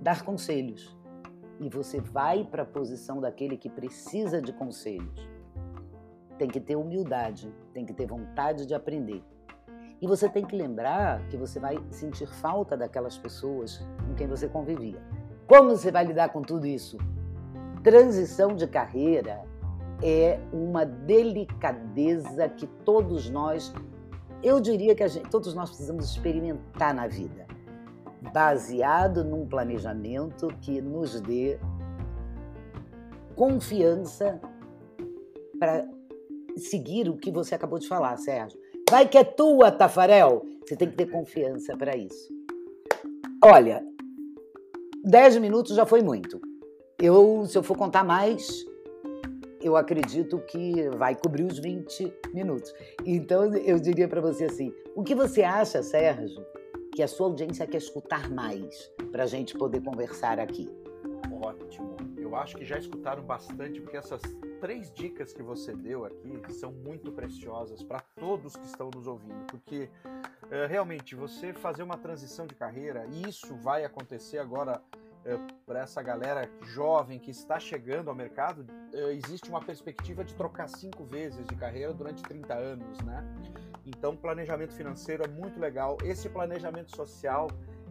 dar 0.00 0.22
conselhos. 0.22 0.96
E 1.58 1.68
você 1.68 2.00
vai 2.00 2.44
para 2.44 2.62
a 2.62 2.66
posição 2.66 3.20
daquele 3.20 3.56
que 3.56 3.68
precisa 3.68 4.40
de 4.40 4.52
conselhos. 4.52 5.28
Tem 6.40 6.48
que 6.48 6.58
ter 6.58 6.74
humildade, 6.74 7.52
tem 7.74 7.84
que 7.84 7.92
ter 7.92 8.06
vontade 8.06 8.64
de 8.64 8.72
aprender. 8.74 9.22
E 10.00 10.06
você 10.06 10.26
tem 10.26 10.42
que 10.42 10.56
lembrar 10.56 11.20
que 11.28 11.36
você 11.36 11.60
vai 11.60 11.78
sentir 11.90 12.26
falta 12.26 12.78
daquelas 12.78 13.18
pessoas 13.18 13.86
com 14.06 14.14
quem 14.14 14.26
você 14.26 14.48
convivia. 14.48 14.98
Como 15.46 15.68
você 15.68 15.92
vai 15.92 16.02
lidar 16.02 16.30
com 16.30 16.40
tudo 16.40 16.66
isso? 16.66 16.96
Transição 17.82 18.56
de 18.56 18.66
carreira 18.66 19.44
é 20.02 20.40
uma 20.50 20.86
delicadeza 20.86 22.48
que 22.48 22.66
todos 22.66 23.28
nós 23.28 23.74
Eu 24.42 24.62
diria 24.62 24.94
que 24.94 25.06
gente, 25.06 25.28
todos 25.28 25.52
nós 25.52 25.68
precisamos 25.68 26.06
experimentar 26.06 26.94
na 26.94 27.06
vida, 27.06 27.46
baseado 28.32 29.22
num 29.22 29.46
planejamento 29.46 30.48
que 30.62 30.80
nos 30.80 31.20
dê 31.20 31.58
confiança 33.36 34.40
para 35.58 35.99
seguir 36.56 37.08
o 37.08 37.16
que 37.16 37.30
você 37.30 37.54
acabou 37.54 37.78
de 37.78 37.88
falar, 37.88 38.16
Sérgio. 38.16 38.58
Vai 38.90 39.08
que 39.08 39.18
é 39.18 39.24
tua, 39.24 39.70
Tafarel. 39.70 40.44
Você 40.66 40.76
tem 40.76 40.90
que 40.90 40.96
ter 40.96 41.10
confiança 41.10 41.76
para 41.76 41.96
isso. 41.96 42.28
Olha, 43.42 43.82
10 45.04 45.38
minutos 45.38 45.74
já 45.74 45.86
foi 45.86 46.02
muito. 46.02 46.40
Eu, 46.98 47.46
se 47.46 47.56
eu 47.56 47.62
for 47.62 47.76
contar 47.76 48.04
mais, 48.04 48.64
eu 49.62 49.76
acredito 49.76 50.38
que 50.40 50.88
vai 50.96 51.14
cobrir 51.14 51.44
os 51.44 51.58
20 51.58 52.12
minutos. 52.34 52.72
Então, 53.04 53.54
eu 53.54 53.78
diria 53.78 54.08
para 54.08 54.20
você 54.20 54.44
assim: 54.44 54.72
o 54.94 55.02
que 55.02 55.14
você 55.14 55.42
acha, 55.42 55.82
Sérgio, 55.82 56.44
que 56.94 57.02
a 57.02 57.08
sua 57.08 57.26
audiência 57.26 57.66
quer 57.66 57.78
escutar 57.78 58.30
mais 58.30 58.90
para 59.10 59.24
a 59.24 59.26
gente 59.26 59.54
poder 59.56 59.82
conversar 59.82 60.38
aqui? 60.38 60.68
Ótimo. 61.42 61.96
Eu 62.18 62.36
acho 62.36 62.56
que 62.56 62.64
já 62.64 62.78
escutaram 62.78 63.22
bastante, 63.22 63.80
porque 63.80 63.96
essas 63.96 64.20
três 64.60 64.92
dicas 64.92 65.32
que 65.32 65.42
você 65.42 65.74
deu 65.74 66.04
aqui 66.04 66.40
são 66.52 66.70
muito 66.70 67.10
preciosas 67.10 67.82
para 67.82 68.00
todos 68.18 68.54
que 68.54 68.66
estão 68.66 68.90
nos 68.94 69.06
ouvindo, 69.06 69.46
porque 69.46 69.88
é, 70.50 70.66
realmente 70.66 71.14
você 71.14 71.52
fazer 71.52 71.82
uma 71.82 71.96
transição 71.96 72.46
de 72.46 72.54
carreira, 72.54 73.06
e 73.10 73.28
isso 73.28 73.56
vai 73.56 73.84
acontecer 73.84 74.38
agora 74.38 74.82
é, 75.24 75.38
para 75.66 75.80
essa 75.80 76.02
galera 76.02 76.48
jovem 76.62 77.18
que 77.18 77.30
está 77.30 77.58
chegando 77.58 78.08
ao 78.08 78.14
mercado, 78.14 78.66
é, 78.92 79.12
existe 79.12 79.48
uma 79.48 79.60
perspectiva 79.60 80.22
de 80.24 80.34
trocar 80.34 80.68
cinco 80.68 81.04
vezes 81.04 81.46
de 81.46 81.56
carreira 81.56 81.92
durante 81.92 82.22
30 82.22 82.54
anos, 82.54 83.00
né? 83.00 83.24
Então, 83.86 84.14
planejamento 84.14 84.74
financeiro 84.74 85.24
é 85.24 85.28
muito 85.28 85.58
legal. 85.58 85.96
Esse 86.04 86.28
planejamento 86.28 86.94
social 86.94 87.48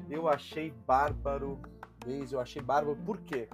eu 0.10 0.28
achei 0.28 0.72
bárbaro, 0.86 1.60
eu 2.32 2.40
achei 2.40 2.62
bárbaro. 2.62 2.96
Por 2.98 3.18
quê? 3.22 3.50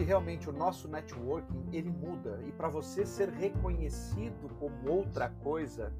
Porque 0.00 0.08
realmente 0.08 0.48
o 0.48 0.52
nosso 0.52 0.88
networking 0.88 1.62
ele 1.70 1.90
muda 1.90 2.40
e 2.46 2.52
para 2.52 2.68
você 2.68 3.04
ser 3.04 3.28
reconhecido 3.28 4.48
como 4.58 4.90
outra 4.90 5.28
coisa 5.28 5.92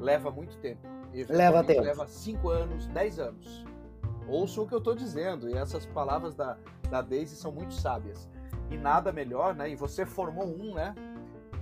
leva 0.00 0.28
muito 0.28 0.56
tempo. 0.56 0.88
Leva 1.28 1.62
tempo. 1.62 1.82
Leva 1.82 2.04
5 2.04 2.48
anos, 2.48 2.88
10 2.88 3.18
anos. 3.20 3.64
Ouça 4.26 4.60
o 4.60 4.66
que 4.66 4.74
eu 4.74 4.78
estou 4.78 4.96
dizendo 4.96 5.48
e 5.48 5.56
essas 5.56 5.86
palavras 5.86 6.34
da, 6.34 6.58
da 6.90 7.00
Daisy 7.00 7.36
são 7.36 7.52
muito 7.52 7.74
sábias. 7.74 8.28
E 8.72 8.76
nada 8.76 9.12
melhor, 9.12 9.54
né? 9.54 9.70
E 9.70 9.76
você 9.76 10.04
formou 10.04 10.46
um, 10.46 10.74
né? 10.74 10.92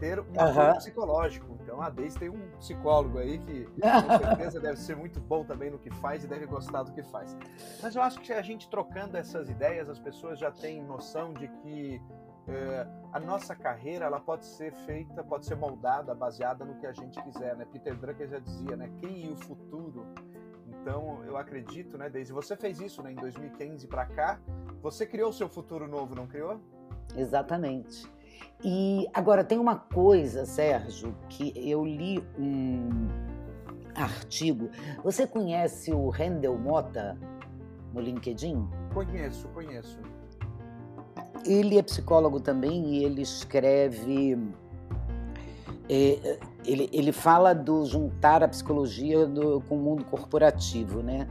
Ter 0.03 0.19
um 0.19 0.41
apoio 0.41 0.75
psicológico. 0.75 1.57
Então 1.63 1.81
a 1.81 1.89
Deise 1.89 2.19
tem 2.19 2.29
um 2.29 2.51
psicólogo 2.59 3.19
aí 3.19 3.39
que 3.39 3.67
com 3.67 3.79
certeza 4.19 4.59
deve 4.59 4.77
ser 4.77 4.97
muito 4.97 5.21
bom 5.21 5.45
também 5.45 5.71
no 5.71 5.79
que 5.79 5.91
faz 5.91 6.25
e 6.25 6.27
deve 6.27 6.45
gostar 6.45 6.83
do 6.83 6.91
que 6.91 7.05
faz. 7.05 7.37
Mas 7.81 7.95
eu 7.95 8.03
acho 8.03 8.21
que 8.21 8.33
a 8.33 8.43
gente 8.43 8.69
trocando 8.69 9.17
essas 9.17 9.49
ideias, 9.49 9.89
as 9.89 10.01
pessoas 10.01 10.41
já 10.41 10.51
têm 10.51 10.83
noção 10.83 11.33
de 11.33 11.47
que 11.47 12.03
é, 12.49 12.85
a 13.13 13.21
nossa 13.21 13.55
carreira 13.55 14.07
ela 14.07 14.19
pode 14.19 14.45
ser 14.45 14.73
feita, 14.73 15.23
pode 15.23 15.47
ser 15.47 15.55
moldada, 15.55 16.13
baseada 16.13 16.65
no 16.65 16.75
que 16.75 16.87
a 16.87 16.93
gente 16.93 17.23
quiser, 17.23 17.55
né? 17.57 17.65
Peter 17.65 17.97
Drucker 17.97 18.29
já 18.29 18.41
dizia, 18.41 18.77
né? 18.77 18.91
Crie 19.01 19.31
o 19.31 19.37
futuro. 19.37 20.05
Então 20.67 21.23
eu 21.25 21.37
acredito, 21.37 21.97
né, 21.97 22.11
Deise? 22.11 22.33
Você 22.33 22.57
fez 22.57 22.81
isso, 22.81 23.05
né? 23.05 23.13
Em 23.13 23.15
2015 23.15 23.87
para 23.87 24.05
cá, 24.07 24.41
você 24.83 25.07
criou 25.07 25.31
o 25.31 25.33
seu 25.33 25.49
futuro 25.49 25.87
novo, 25.87 26.17
não 26.17 26.27
criou? 26.27 26.61
Exatamente. 27.15 28.11
E 28.65 29.09
agora 29.13 29.43
tem 29.43 29.59
uma 29.59 29.77
coisa, 29.77 30.47
Sérgio, 30.47 31.15
que 31.29 31.53
eu 31.57 31.85
li 31.85 32.23
um 32.39 33.09
artigo. 33.95 34.71
Você 35.03 35.27
conhece 35.27 35.93
o 35.93 36.09
Rendel 36.11 36.57
Mota 36.57 37.19
no 37.93 38.01
LinkedIn? 38.01 38.69
Conheço, 38.95 39.49
conheço. 39.49 39.99
Ele 41.45 41.77
é 41.77 41.83
psicólogo 41.83 42.41
também 42.41 42.95
e 42.95 43.05
ele 43.05 43.23
escreve. 43.23 44.39
É, 45.89 46.39
ele, 46.65 46.89
ele 46.93 47.11
fala 47.11 47.53
do 47.53 47.85
juntar 47.85 48.43
a 48.43 48.49
psicologia 48.49 49.27
do, 49.27 49.61
com 49.63 49.77
o 49.77 49.83
mundo 49.83 50.05
corporativo, 50.05 51.03
né? 51.03 51.29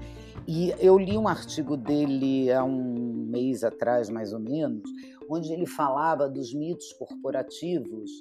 E 0.47 0.73
eu 0.79 0.97
li 0.97 1.17
um 1.17 1.27
artigo 1.27 1.77
dele 1.77 2.51
há 2.51 2.63
um 2.63 3.25
mês 3.29 3.63
atrás, 3.63 4.09
mais 4.09 4.33
ou 4.33 4.39
menos, 4.39 4.81
onde 5.29 5.51
ele 5.51 5.65
falava 5.65 6.29
dos 6.29 6.53
mitos 6.53 6.91
corporativos 6.93 8.11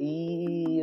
e, 0.00 0.82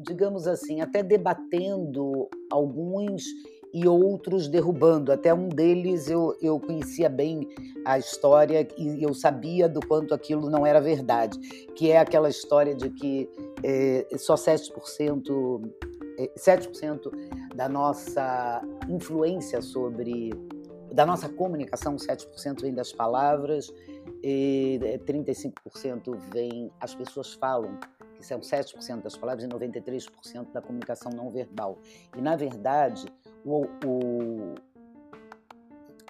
digamos 0.00 0.46
assim, 0.46 0.80
até 0.80 1.02
debatendo 1.02 2.28
alguns 2.50 3.24
e 3.72 3.86
outros 3.86 4.48
derrubando. 4.48 5.12
Até 5.12 5.32
um 5.32 5.48
deles 5.48 6.08
eu, 6.08 6.36
eu 6.40 6.58
conhecia 6.58 7.08
bem 7.08 7.48
a 7.84 7.98
história 7.98 8.66
e 8.76 9.02
eu 9.02 9.14
sabia 9.14 9.68
do 9.68 9.80
quanto 9.80 10.14
aquilo 10.14 10.50
não 10.50 10.66
era 10.66 10.80
verdade, 10.80 11.38
que 11.74 11.90
é 11.90 11.98
aquela 11.98 12.28
história 12.28 12.74
de 12.74 12.90
que 12.90 13.28
é, 13.62 14.06
só 14.16 14.34
7%, 14.34 15.70
é, 16.18 16.30
7% 16.36 17.10
da 17.54 17.68
nossa 17.68 18.62
influência 18.88 19.60
sobre 19.60 20.30
da 20.92 21.04
nossa 21.06 21.28
comunicação, 21.28 21.96
7% 21.96 22.62
vem 22.62 22.74
das 22.74 22.92
palavras, 22.92 23.72
e 24.22 24.80
35% 25.06 26.16
vem, 26.32 26.70
as 26.80 26.94
pessoas 26.94 27.34
falam, 27.34 27.78
que 28.16 28.24
são 28.24 28.40
7% 28.40 29.02
das 29.02 29.16
palavras 29.16 29.44
e 29.44 29.48
93% 29.48 30.52
da 30.52 30.60
comunicação 30.60 31.12
não 31.12 31.30
verbal. 31.30 31.78
E, 32.16 32.20
na 32.20 32.34
verdade, 32.34 33.06
o, 33.44 33.66
o, 33.86 34.54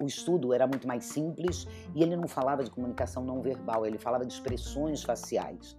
o 0.01 0.05
estudo 0.05 0.53
era 0.53 0.65
muito 0.65 0.87
mais 0.87 1.05
simples 1.05 1.67
e 1.93 2.01
ele 2.01 2.15
não 2.15 2.27
falava 2.27 2.63
de 2.63 2.71
comunicação 2.71 3.23
não 3.23 3.41
verbal, 3.41 3.85
ele 3.85 3.99
falava 3.99 4.25
de 4.25 4.33
expressões 4.33 5.03
faciais. 5.03 5.77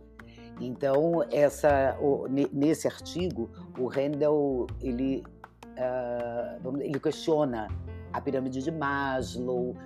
Então, 0.60 1.24
essa, 1.30 1.96
o, 2.00 2.28
nesse 2.28 2.86
artigo, 2.86 3.50
o 3.78 3.86
Rendel 3.86 4.66
ele, 4.80 5.24
uh, 5.64 6.80
ele 6.80 7.00
questiona 7.00 7.66
a 8.12 8.20
pirâmide 8.20 8.62
de 8.62 8.70
Maslow, 8.70 9.76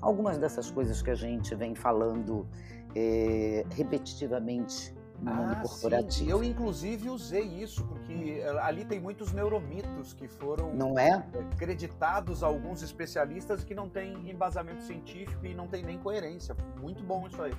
algumas 0.00 0.38
dessas 0.38 0.70
coisas 0.70 1.02
que 1.02 1.10
a 1.10 1.14
gente 1.14 1.54
vem 1.54 1.74
falando 1.74 2.46
é, 2.94 3.64
repetitivamente 3.70 4.96
no 5.20 5.34
mundo 5.34 5.52
ah, 5.52 5.62
corporativo. 5.62 6.12
Sim. 6.12 6.30
Eu, 6.30 6.44
inclusive, 6.44 7.10
usei 7.10 7.42
isso, 7.42 7.84
porque 7.86 8.40
eh, 8.40 8.58
ali 8.60 8.84
tem 8.84 9.00
muitos 9.00 9.32
neuromitos 9.32 10.14
que 10.14 10.28
foram 10.28 10.72
não 10.72 10.98
é? 10.98 11.26
acreditados 11.52 12.44
a 12.44 12.46
alguns 12.46 12.82
especialistas 12.82 13.64
que 13.64 13.74
não 13.74 13.88
têm 13.88 14.30
embasamento 14.30 14.82
científico 14.82 15.44
e 15.44 15.54
não 15.54 15.66
tem 15.66 15.82
nem 15.82 15.98
coerência. 15.98 16.56
Muito 16.80 17.02
bom 17.02 17.26
isso 17.26 17.42
aí. 17.42 17.52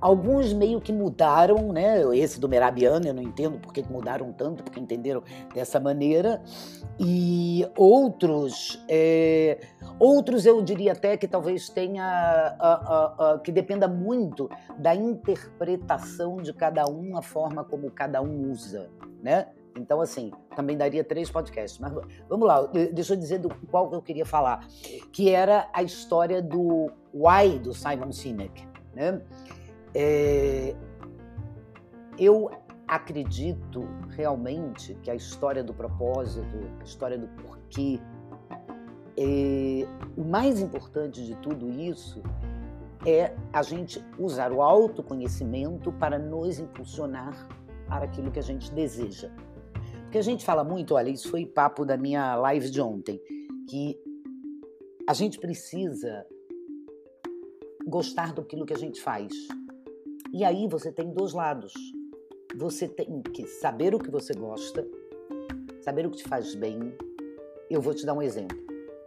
Alguns 0.00 0.52
meio 0.52 0.80
que 0.80 0.92
mudaram, 0.92 1.72
né? 1.72 2.02
Esse 2.16 2.38
do 2.38 2.48
Merabiano, 2.48 3.06
eu 3.06 3.14
não 3.14 3.22
entendo 3.22 3.58
por 3.58 3.72
que 3.72 3.82
mudaram 3.90 4.32
tanto, 4.32 4.62
porque 4.62 4.78
entenderam 4.78 5.22
dessa 5.54 5.80
maneira. 5.80 6.42
E 6.98 7.66
outros, 7.76 8.82
é, 8.88 9.58
outros 9.98 10.46
eu 10.46 10.62
diria 10.62 10.92
até 10.92 11.16
que 11.16 11.26
talvez 11.26 11.68
tenha, 11.68 12.04
a, 12.04 12.54
a, 12.58 13.32
a, 13.34 13.38
que 13.38 13.50
dependa 13.50 13.88
muito 13.88 14.48
da 14.78 14.94
interpretação 14.94 16.36
de 16.36 16.52
cada 16.52 16.84
um, 16.86 17.16
a 17.16 17.22
forma 17.22 17.64
como 17.64 17.90
cada 17.90 18.22
um 18.22 18.50
usa, 18.50 18.88
né? 19.22 19.48
Então, 19.78 20.00
assim, 20.00 20.32
também 20.54 20.76
daria 20.76 21.04
três 21.04 21.30
podcasts. 21.30 21.78
Mas 21.78 21.92
vamos 22.28 22.46
lá, 22.46 22.66
deixa 22.92 23.12
eu 23.12 23.16
dizer 23.16 23.38
do 23.38 23.48
qual 23.66 23.92
eu 23.92 24.00
queria 24.00 24.24
falar, 24.24 24.66
que 25.12 25.30
era 25.30 25.68
a 25.72 25.82
história 25.82 26.40
do 26.40 26.90
Why 27.14 27.58
do 27.58 27.74
Simon 27.74 28.12
Sinek, 28.12 28.66
né? 28.94 29.20
É, 29.98 30.76
eu 32.18 32.50
acredito 32.86 33.88
realmente 34.10 34.94
que 34.96 35.10
a 35.10 35.14
história 35.14 35.64
do 35.64 35.72
propósito, 35.72 36.54
a 36.78 36.84
história 36.84 37.16
do 37.16 37.26
porquê, 37.28 37.98
é, 39.16 39.88
o 40.14 40.22
mais 40.22 40.60
importante 40.60 41.24
de 41.24 41.34
tudo 41.36 41.70
isso 41.70 42.22
é 43.06 43.34
a 43.50 43.62
gente 43.62 44.04
usar 44.18 44.52
o 44.52 44.60
autoconhecimento 44.60 45.90
para 45.92 46.18
nos 46.18 46.58
impulsionar 46.58 47.48
para 47.88 48.04
aquilo 48.04 48.30
que 48.30 48.38
a 48.38 48.42
gente 48.42 48.70
deseja. 48.72 49.30
Porque 50.02 50.18
a 50.18 50.22
gente 50.22 50.44
fala 50.44 50.62
muito, 50.62 50.94
olha, 50.94 51.08
isso 51.08 51.30
foi 51.30 51.46
papo 51.46 51.86
da 51.86 51.96
minha 51.96 52.36
live 52.36 52.68
de 52.68 52.82
ontem, 52.82 53.18
que 53.66 53.98
a 55.08 55.14
gente 55.14 55.38
precisa 55.38 56.26
gostar 57.86 58.34
daquilo 58.34 58.66
que 58.66 58.74
a 58.74 58.78
gente 58.78 59.00
faz. 59.00 59.32
E 60.32 60.44
aí 60.44 60.68
você 60.68 60.92
tem 60.92 61.12
dois 61.12 61.32
lados. 61.32 61.72
Você 62.56 62.88
tem 62.88 63.22
que 63.22 63.46
saber 63.46 63.94
o 63.94 63.98
que 63.98 64.10
você 64.10 64.32
gosta, 64.34 64.86
saber 65.80 66.06
o 66.06 66.10
que 66.10 66.18
te 66.18 66.28
faz 66.28 66.54
bem. 66.54 66.94
Eu 67.70 67.80
vou 67.80 67.94
te 67.94 68.06
dar 68.06 68.14
um 68.14 68.22
exemplo. 68.22 68.56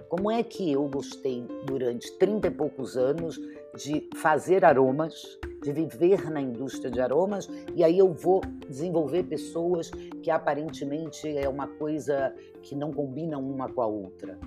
Como 0.07 0.31
é 0.31 0.41
que 0.41 0.71
eu 0.71 0.88
gostei 0.88 1.45
durante 1.65 2.11
30 2.17 2.47
e 2.47 2.51
poucos 2.51 2.97
anos 2.97 3.39
de 3.75 4.09
fazer 4.15 4.65
aromas 4.65 5.39
de 5.61 5.71
viver 5.71 6.29
na 6.31 6.41
indústria 6.41 6.89
de 6.89 7.01
aromas 7.01 7.49
e 7.75 7.83
aí 7.83 7.97
eu 7.97 8.11
vou 8.13 8.41
desenvolver 8.67 9.23
pessoas 9.23 9.91
que 10.23 10.31
aparentemente 10.31 11.27
é 11.38 11.47
uma 11.47 11.67
coisa 11.67 12.33
que 12.63 12.75
não 12.75 12.91
combina 12.91 13.38
uma 13.38 13.69
com 13.69 13.81
a 13.81 13.88
outra. 13.88 14.39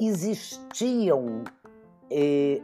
Existiam 0.00 1.44
eh, 2.10 2.60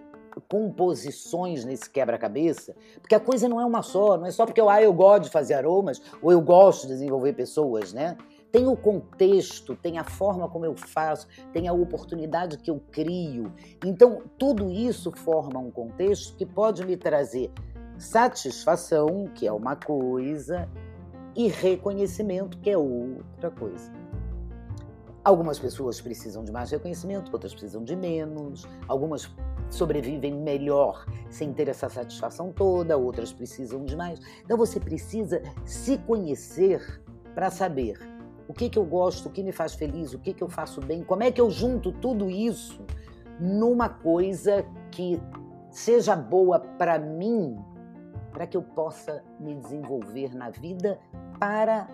composições 0.48 1.64
nesse 1.64 1.88
quebra-cabeça, 1.88 2.74
porque 3.00 3.14
a 3.14 3.20
coisa 3.20 3.48
não 3.48 3.60
é 3.60 3.64
uma 3.64 3.82
só, 3.82 4.16
não 4.16 4.26
é 4.26 4.30
só 4.30 4.44
porque 4.44 4.60
eu, 4.60 4.68
ah, 4.68 4.82
eu 4.82 4.92
gosto 4.92 5.24
de 5.24 5.30
fazer 5.30 5.54
aromas 5.54 6.00
ou 6.22 6.32
eu 6.32 6.40
gosto 6.40 6.82
de 6.86 6.94
desenvolver 6.94 7.32
pessoas, 7.32 7.92
né? 7.92 8.16
Tem 8.50 8.66
o 8.66 8.76
contexto, 8.76 9.76
tem 9.76 9.98
a 9.98 10.04
forma 10.04 10.48
como 10.48 10.64
eu 10.64 10.74
faço, 10.74 11.28
tem 11.52 11.68
a 11.68 11.72
oportunidade 11.72 12.56
que 12.56 12.70
eu 12.70 12.80
crio. 12.90 13.52
Então, 13.84 14.22
tudo 14.38 14.70
isso 14.70 15.12
forma 15.12 15.60
um 15.60 15.70
contexto 15.70 16.34
que 16.34 16.46
pode 16.46 16.84
me 16.86 16.96
trazer 16.96 17.50
satisfação, 17.98 19.28
que 19.34 19.46
é 19.46 19.52
uma 19.52 19.76
coisa, 19.76 20.66
e 21.36 21.48
reconhecimento, 21.48 22.58
que 22.58 22.70
é 22.70 22.78
outra 22.78 23.50
coisa. 23.50 23.92
Algumas 25.22 25.58
pessoas 25.58 26.00
precisam 26.00 26.42
de 26.42 26.50
mais 26.50 26.70
reconhecimento, 26.70 27.30
outras 27.32 27.52
precisam 27.52 27.84
de 27.84 27.94
menos. 27.94 28.66
Algumas 28.86 29.30
sobrevivem 29.70 30.34
melhor 30.34 31.06
sem 31.30 31.52
ter 31.52 31.68
essa 31.68 31.88
satisfação 31.88 32.52
toda, 32.52 32.96
outras 32.96 33.32
precisam 33.32 33.84
de 33.84 33.96
mais. 33.96 34.20
Então 34.44 34.56
você 34.56 34.80
precisa 34.80 35.42
se 35.64 35.98
conhecer 35.98 37.02
para 37.34 37.50
saber 37.50 37.98
o 38.48 38.54
que, 38.54 38.70
que 38.70 38.78
eu 38.78 38.84
gosto, 38.84 39.26
o 39.26 39.30
que 39.30 39.42
me 39.42 39.52
faz 39.52 39.74
feliz, 39.74 40.14
o 40.14 40.18
que, 40.18 40.32
que 40.32 40.42
eu 40.42 40.48
faço 40.48 40.80
bem, 40.80 41.04
como 41.04 41.22
é 41.22 41.30
que 41.30 41.40
eu 41.40 41.50
junto 41.50 41.92
tudo 41.92 42.30
isso 42.30 42.80
numa 43.38 43.88
coisa 43.88 44.64
que 44.90 45.20
seja 45.70 46.16
boa 46.16 46.58
para 46.58 46.98
mim, 46.98 47.56
para 48.32 48.46
que 48.46 48.56
eu 48.56 48.62
possa 48.62 49.22
me 49.38 49.54
desenvolver 49.54 50.34
na 50.34 50.50
vida 50.50 50.98
para 51.38 51.86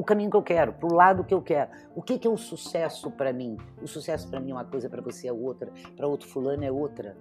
o 0.00 0.02
caminho 0.02 0.30
que 0.30 0.36
eu 0.36 0.42
quero, 0.42 0.72
para 0.72 0.88
o 0.88 0.94
lado 0.94 1.22
que 1.22 1.34
eu 1.34 1.42
quero. 1.42 1.70
O 1.94 2.00
que, 2.00 2.18
que 2.18 2.26
é 2.26 2.30
o 2.30 2.36
sucesso 2.36 3.10
para 3.10 3.34
mim? 3.34 3.58
O 3.82 3.86
sucesso 3.86 4.28
para 4.30 4.40
mim 4.40 4.50
é 4.50 4.54
uma 4.54 4.64
coisa, 4.64 4.88
para 4.88 5.02
você 5.02 5.28
é 5.28 5.32
outra, 5.32 5.70
para 5.94 6.06
outro 6.06 6.26
fulano 6.26 6.64
é 6.64 6.72
outra. 6.72 7.14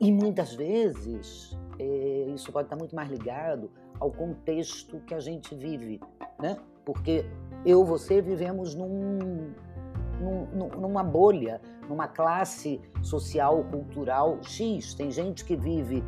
E 0.00 0.10
muitas 0.10 0.54
vezes 0.54 1.54
é, 1.78 2.30
isso 2.34 2.50
pode 2.50 2.66
estar 2.66 2.76
muito 2.76 2.96
mais 2.96 3.10
ligado 3.10 3.70
ao 4.00 4.10
contexto 4.10 4.98
que 5.00 5.12
a 5.12 5.20
gente 5.20 5.54
vive, 5.54 6.00
né? 6.40 6.56
Porque 6.86 7.26
eu, 7.66 7.84
você 7.84 8.22
vivemos 8.22 8.74
num, 8.74 9.52
num, 10.18 10.68
numa 10.80 11.04
bolha, 11.04 11.60
numa 11.86 12.08
classe 12.08 12.80
social, 13.02 13.62
cultural 13.64 14.38
X. 14.42 14.94
Tem 14.94 15.10
gente 15.10 15.44
que 15.44 15.54
vive 15.54 16.02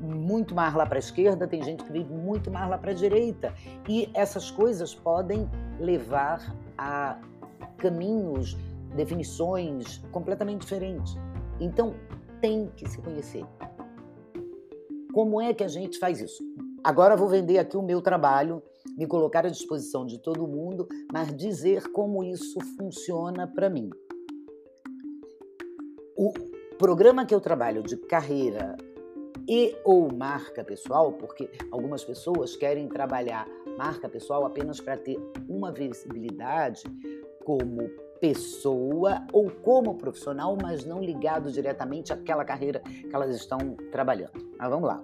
muito 0.00 0.54
mais 0.54 0.74
lá 0.74 0.86
para 0.86 0.96
a 0.96 0.98
esquerda, 0.98 1.46
tem 1.46 1.62
gente 1.62 1.84
que 1.84 1.92
vive 1.92 2.12
muito 2.12 2.50
mais 2.50 2.68
lá 2.68 2.78
para 2.78 2.90
a 2.90 2.94
direita. 2.94 3.52
E 3.88 4.10
essas 4.14 4.50
coisas 4.50 4.94
podem 4.94 5.48
levar 5.78 6.54
a 6.76 7.18
caminhos, 7.78 8.56
definições 8.94 9.98
completamente 10.10 10.62
diferentes. 10.62 11.16
Então, 11.60 11.94
tem 12.40 12.70
que 12.76 12.88
se 12.88 12.98
conhecer. 12.98 13.44
Como 15.12 15.40
é 15.40 15.54
que 15.54 15.64
a 15.64 15.68
gente 15.68 15.98
faz 15.98 16.20
isso? 16.20 16.42
Agora 16.84 17.16
vou 17.16 17.28
vender 17.28 17.58
aqui 17.58 17.76
o 17.76 17.82
meu 17.82 18.00
trabalho, 18.00 18.62
me 18.96 19.06
colocar 19.06 19.44
à 19.44 19.50
disposição 19.50 20.06
de 20.06 20.18
todo 20.18 20.46
mundo, 20.46 20.86
mas 21.12 21.34
dizer 21.34 21.90
como 21.90 22.22
isso 22.22 22.60
funciona 22.76 23.46
para 23.46 23.68
mim. 23.68 23.90
O 26.16 26.32
programa 26.78 27.26
que 27.26 27.34
eu 27.34 27.40
trabalho 27.40 27.82
de 27.82 27.96
carreira 27.96 28.76
e 29.48 29.76
ou 29.84 30.12
marca 30.12 30.64
pessoal, 30.64 31.12
porque 31.12 31.50
algumas 31.70 32.04
pessoas 32.04 32.56
querem 32.56 32.88
trabalhar 32.88 33.46
marca 33.76 34.08
pessoal 34.08 34.44
apenas 34.44 34.80
para 34.80 34.96
ter 34.96 35.18
uma 35.48 35.70
visibilidade 35.70 36.82
como 37.44 37.88
pessoa 38.20 39.26
ou 39.32 39.50
como 39.50 39.96
profissional, 39.96 40.56
mas 40.60 40.84
não 40.84 41.00
ligado 41.00 41.50
diretamente 41.52 42.12
àquela 42.12 42.44
carreira 42.44 42.80
que 42.80 43.14
elas 43.14 43.34
estão 43.36 43.76
trabalhando. 43.92 44.32
Mas 44.58 44.70
vamos 44.70 44.88
lá. 44.88 45.02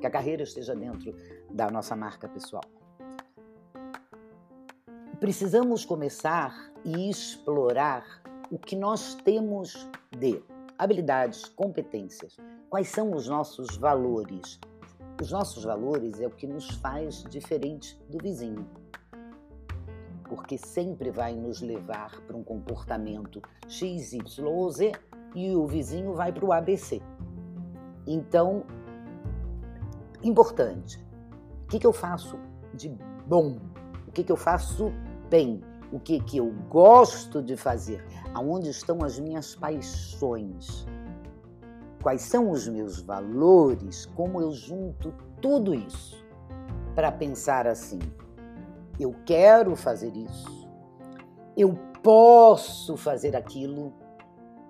Que 0.00 0.06
a 0.06 0.10
carreira 0.10 0.42
esteja 0.42 0.74
dentro 0.74 1.14
da 1.50 1.70
nossa 1.70 1.94
marca 1.94 2.28
pessoal. 2.28 2.64
Precisamos 5.20 5.84
começar 5.84 6.72
e 6.84 7.10
explorar 7.10 8.22
o 8.50 8.58
que 8.58 8.74
nós 8.74 9.14
temos 9.14 9.88
de 10.18 10.42
habilidades, 10.80 11.44
competências, 11.44 12.36
Quais 12.70 12.86
são 12.86 13.12
os 13.16 13.26
nossos 13.26 13.76
valores? 13.76 14.60
Os 15.20 15.32
nossos 15.32 15.64
valores 15.64 16.20
é 16.20 16.26
o 16.28 16.30
que 16.30 16.46
nos 16.46 16.70
faz 16.76 17.24
diferente 17.24 18.00
do 18.08 18.16
vizinho. 18.22 18.64
Porque 20.28 20.56
sempre 20.56 21.10
vai 21.10 21.34
nos 21.34 21.60
levar 21.60 22.20
para 22.20 22.36
um 22.36 22.44
comportamento 22.44 23.42
X, 23.66 24.12
Y 24.12 24.46
ou 24.46 24.70
Z 24.70 24.92
e 25.34 25.52
o 25.56 25.66
vizinho 25.66 26.14
vai 26.14 26.30
para 26.30 26.44
o 26.44 26.52
ABC. 26.52 27.02
Então, 28.06 28.62
importante, 30.22 31.04
o 31.64 31.66
que, 31.66 31.80
que 31.80 31.86
eu 31.88 31.92
faço 31.92 32.38
de 32.72 32.88
bom? 33.26 33.58
O 34.06 34.12
que, 34.12 34.22
que 34.22 34.30
eu 34.30 34.36
faço 34.36 34.92
bem? 35.28 35.60
O 35.92 35.98
que, 35.98 36.20
que 36.20 36.38
eu 36.38 36.52
gosto 36.68 37.42
de 37.42 37.56
fazer? 37.56 38.04
Aonde 38.32 38.70
estão 38.70 39.02
as 39.02 39.18
minhas 39.18 39.54
paixões? 39.54 40.86
quais 42.02 42.22
são 42.22 42.50
os 42.50 42.66
meus 42.66 43.00
valores, 43.00 44.06
como 44.06 44.40
eu 44.40 44.52
junto 44.52 45.12
tudo 45.40 45.74
isso 45.74 46.24
para 46.94 47.12
pensar 47.12 47.66
assim: 47.66 47.98
eu 48.98 49.14
quero 49.24 49.76
fazer 49.76 50.14
isso, 50.16 50.68
eu 51.56 51.74
posso 52.02 52.96
fazer 52.96 53.36
aquilo, 53.36 53.92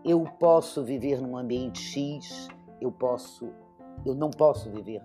eu 0.04 0.24
posso 0.38 0.84
viver 0.84 1.20
num 1.20 1.36
ambiente 1.36 1.80
X, 1.80 2.48
eu 2.80 2.90
posso, 2.90 3.50
eu 4.04 4.14
não 4.14 4.30
posso 4.30 4.70
viver 4.70 5.02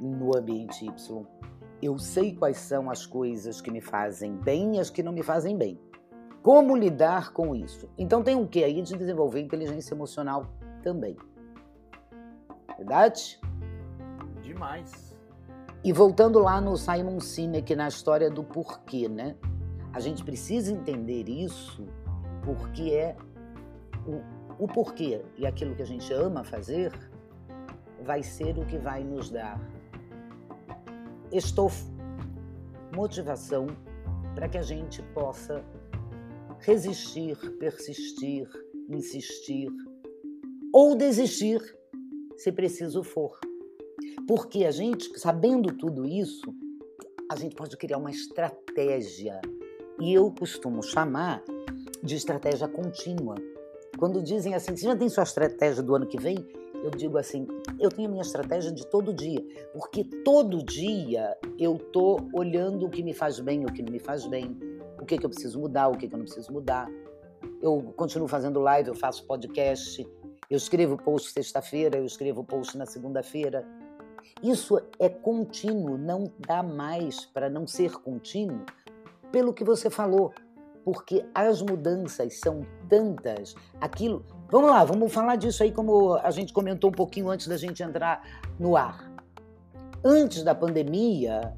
no 0.00 0.36
ambiente 0.36 0.84
Y. 0.84 1.26
Eu 1.84 1.98
sei 1.98 2.34
quais 2.34 2.56
são 2.56 2.90
as 2.90 3.04
coisas 3.04 3.60
que 3.60 3.70
me 3.70 3.82
fazem 3.82 4.34
bem 4.34 4.76
e 4.76 4.80
as 4.80 4.88
que 4.88 5.02
não 5.02 5.12
me 5.12 5.22
fazem 5.22 5.54
bem. 5.54 5.78
Como 6.42 6.74
lidar 6.74 7.30
com 7.34 7.54
isso? 7.54 7.90
Então 7.98 8.22
tem 8.22 8.34
o 8.34 8.48
que 8.48 8.64
aí 8.64 8.80
de 8.80 8.96
desenvolver 8.96 9.42
inteligência 9.42 9.92
emocional 9.92 10.46
também. 10.82 11.14
Verdade? 12.78 13.38
Demais. 14.42 15.14
E 15.84 15.92
voltando 15.92 16.38
lá 16.38 16.58
no 16.58 16.74
Simon 16.74 17.20
Sinek, 17.20 17.76
na 17.76 17.88
história 17.88 18.30
do 18.30 18.42
porquê, 18.42 19.06
né? 19.06 19.36
A 19.92 20.00
gente 20.00 20.24
precisa 20.24 20.72
entender 20.72 21.28
isso 21.28 21.86
porque 22.42 22.92
é 22.92 23.14
o, 24.06 24.64
o 24.64 24.66
porquê 24.66 25.22
e 25.36 25.46
aquilo 25.46 25.76
que 25.76 25.82
a 25.82 25.86
gente 25.86 26.10
ama 26.14 26.44
fazer 26.44 26.90
vai 28.02 28.22
ser 28.22 28.56
o 28.56 28.64
que 28.64 28.78
vai 28.78 29.04
nos 29.04 29.28
dar 29.28 29.60
estofo, 31.36 31.84
motivação 32.94 33.66
para 34.34 34.48
que 34.48 34.58
a 34.58 34.62
gente 34.62 35.02
possa 35.14 35.64
resistir, 36.60 37.36
persistir, 37.58 38.48
insistir 38.88 39.68
ou 40.72 40.96
desistir 40.96 41.60
se 42.36 42.50
preciso 42.50 43.02
for. 43.02 43.38
Porque 44.26 44.64
a 44.64 44.70
gente, 44.70 45.18
sabendo 45.18 45.72
tudo 45.74 46.06
isso, 46.06 46.54
a 47.30 47.36
gente 47.36 47.54
pode 47.54 47.76
criar 47.76 47.98
uma 47.98 48.10
estratégia. 48.10 49.40
E 50.00 50.12
eu 50.12 50.30
costumo 50.32 50.82
chamar 50.82 51.42
de 52.02 52.16
estratégia 52.16 52.68
contínua. 52.68 53.36
Quando 53.98 54.22
dizem 54.22 54.54
assim, 54.54 54.76
você 54.76 54.86
já 54.86 54.96
tem 54.96 55.08
sua 55.08 55.22
estratégia 55.22 55.82
do 55.82 55.94
ano 55.94 56.06
que 56.06 56.20
vem? 56.20 56.44
Eu 56.84 56.90
digo 56.90 57.16
assim, 57.16 57.48
eu 57.80 57.88
tenho 57.88 58.08
a 58.08 58.10
minha 58.10 58.20
estratégia 58.20 58.70
de 58.70 58.86
todo 58.86 59.14
dia, 59.14 59.42
porque 59.72 60.04
todo 60.22 60.62
dia 60.62 61.34
eu 61.58 61.78
tô 61.78 62.18
olhando 62.30 62.84
o 62.84 62.90
que 62.90 63.02
me 63.02 63.14
faz 63.14 63.40
bem, 63.40 63.64
o 63.64 63.72
que 63.72 63.82
não 63.82 63.90
me 63.90 63.98
faz 63.98 64.26
bem, 64.26 64.54
o 65.00 65.06
que, 65.06 65.16
que 65.16 65.24
eu 65.24 65.30
preciso 65.30 65.58
mudar, 65.58 65.88
o 65.88 65.96
que, 65.96 66.06
que 66.06 66.14
eu 66.14 66.18
não 66.18 66.26
preciso 66.26 66.52
mudar. 66.52 66.86
Eu 67.62 67.94
continuo 67.96 68.28
fazendo 68.28 68.60
live, 68.60 68.90
eu 68.90 68.94
faço 68.94 69.26
podcast, 69.26 70.06
eu 70.50 70.58
escrevo 70.58 70.98
post 70.98 71.32
sexta-feira, 71.32 71.96
eu 71.96 72.04
escrevo 72.04 72.44
post 72.44 72.76
na 72.76 72.84
segunda-feira. 72.84 73.66
Isso 74.42 74.78
é 74.98 75.08
contínuo, 75.08 75.96
não 75.96 76.30
dá 76.46 76.62
mais 76.62 77.24
para 77.24 77.48
não 77.48 77.66
ser 77.66 77.94
contínuo, 77.94 78.60
pelo 79.32 79.54
que 79.54 79.64
você 79.64 79.88
falou, 79.88 80.34
porque 80.84 81.24
as 81.34 81.62
mudanças 81.62 82.40
são 82.40 82.60
tantas. 82.90 83.54
Aquilo. 83.80 84.22
Vamos 84.50 84.70
lá, 84.70 84.84
vamos 84.84 85.12
falar 85.12 85.36
disso 85.36 85.62
aí, 85.62 85.72
como 85.72 86.14
a 86.14 86.30
gente 86.30 86.52
comentou 86.52 86.90
um 86.90 86.92
pouquinho 86.92 87.28
antes 87.28 87.48
da 87.48 87.56
gente 87.56 87.82
entrar 87.82 88.22
no 88.58 88.76
ar. 88.76 89.10
Antes 90.04 90.42
da 90.42 90.54
pandemia, 90.54 91.54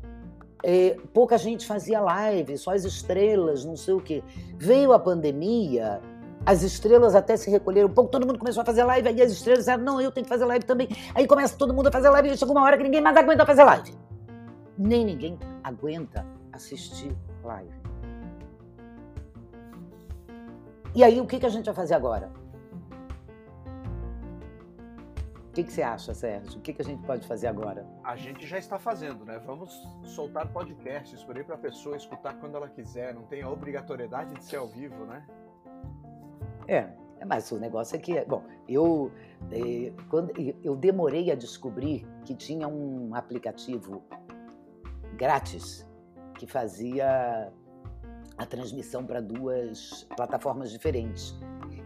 é, 0.62 0.96
pouca 1.12 1.36
gente 1.36 1.66
fazia 1.66 2.00
live, 2.00 2.56
só 2.56 2.72
as 2.72 2.84
estrelas, 2.84 3.64
não 3.64 3.76
sei 3.76 3.94
o 3.94 4.00
quê. 4.00 4.22
Veio 4.56 4.92
a 4.92 4.98
pandemia 4.98 6.00
As 6.46 6.62
estrelas 6.62 7.16
até 7.16 7.36
se 7.36 7.50
recolheram 7.50 7.88
um 7.88 7.92
pouco, 7.92 8.08
todo 8.08 8.24
mundo 8.24 8.38
começou 8.38 8.62
a 8.62 8.64
fazer 8.64 8.84
live, 8.84 9.08
aí 9.08 9.20
as 9.20 9.32
estrelas 9.32 9.64
disseram, 9.64 9.82
não, 9.82 10.00
eu 10.00 10.12
tenho 10.12 10.24
que 10.24 10.28
fazer 10.28 10.44
live 10.44 10.64
também. 10.64 10.88
Aí 11.12 11.26
começa 11.26 11.58
todo 11.58 11.74
mundo 11.74 11.88
a 11.88 11.92
fazer 11.92 12.08
live, 12.08 12.30
e 12.30 12.36
chegou 12.36 12.54
uma 12.54 12.64
hora 12.64 12.76
que 12.76 12.84
ninguém 12.84 13.00
mais 13.00 13.16
aguenta 13.16 13.44
fazer 13.44 13.64
live. 13.64 13.92
Nem 14.78 15.04
ninguém 15.04 15.36
aguenta 15.64 16.24
assistir 16.52 17.16
live. 17.42 17.74
E 20.94 21.02
aí, 21.02 21.20
o 21.20 21.26
que, 21.26 21.40
que 21.40 21.46
a 21.46 21.48
gente 21.48 21.66
vai 21.66 21.74
fazer 21.74 21.94
agora? 21.94 22.30
Que, 25.56 25.64
que 25.64 25.72
você 25.72 25.82
acha, 25.82 26.12
Sérgio? 26.12 26.58
O 26.58 26.60
que, 26.60 26.74
que 26.74 26.82
a 26.82 26.84
gente 26.84 27.02
pode 27.06 27.26
fazer 27.26 27.46
agora? 27.46 27.86
A 28.04 28.14
gente 28.14 28.46
já 28.46 28.58
está 28.58 28.78
fazendo, 28.78 29.24
né? 29.24 29.38
Vamos 29.38 29.72
soltar 30.02 30.46
podcasts 30.48 31.24
por 31.24 31.34
aí 31.34 31.42
para 31.42 31.54
a 31.54 31.58
pessoa 31.58 31.96
escutar 31.96 32.34
quando 32.34 32.56
ela 32.56 32.68
quiser. 32.68 33.14
Não 33.14 33.22
tem 33.22 33.40
a 33.40 33.48
obrigatoriedade 33.48 34.34
de 34.34 34.44
ser 34.44 34.56
ao 34.56 34.68
vivo, 34.68 35.06
né? 35.06 35.26
É, 36.68 36.90
mas 37.24 37.50
o 37.50 37.58
negócio 37.58 37.96
é 37.96 37.98
que, 37.98 38.22
bom, 38.26 38.44
eu, 38.68 39.10
é, 39.50 39.94
quando, 40.10 40.30
eu 40.62 40.76
demorei 40.76 41.30
a 41.30 41.34
descobrir 41.34 42.06
que 42.26 42.34
tinha 42.34 42.68
um 42.68 43.14
aplicativo 43.14 44.04
grátis 45.14 45.88
que 46.34 46.46
fazia 46.46 47.50
a 48.36 48.44
transmissão 48.44 49.06
para 49.06 49.22
duas 49.22 50.06
plataformas 50.14 50.70
diferentes. 50.70 51.34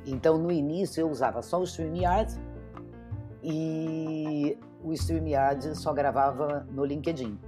Então, 0.04 0.36
no 0.38 0.50
início, 0.50 1.02
eu 1.02 1.08
usava 1.08 1.40
só 1.40 1.60
o 1.60 1.62
StreamYard 1.62 2.36
e 3.42 4.58
o 4.82 4.92
StreamYard 4.92 5.76
só 5.76 5.92
gravava 5.92 6.66
no 6.70 6.84
LinkedIn. 6.84 7.38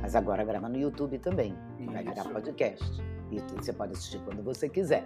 Mas 0.00 0.16
agora 0.16 0.44
grava 0.44 0.68
no 0.68 0.76
YouTube 0.76 1.18
também. 1.18 1.56
Isso. 1.78 1.92
Vai 1.92 2.04
virar 2.04 2.24
podcast. 2.24 3.02
E 3.30 3.38
você 3.56 3.72
pode 3.72 3.92
assistir 3.92 4.20
quando 4.24 4.42
você 4.42 4.68
quiser. 4.68 5.04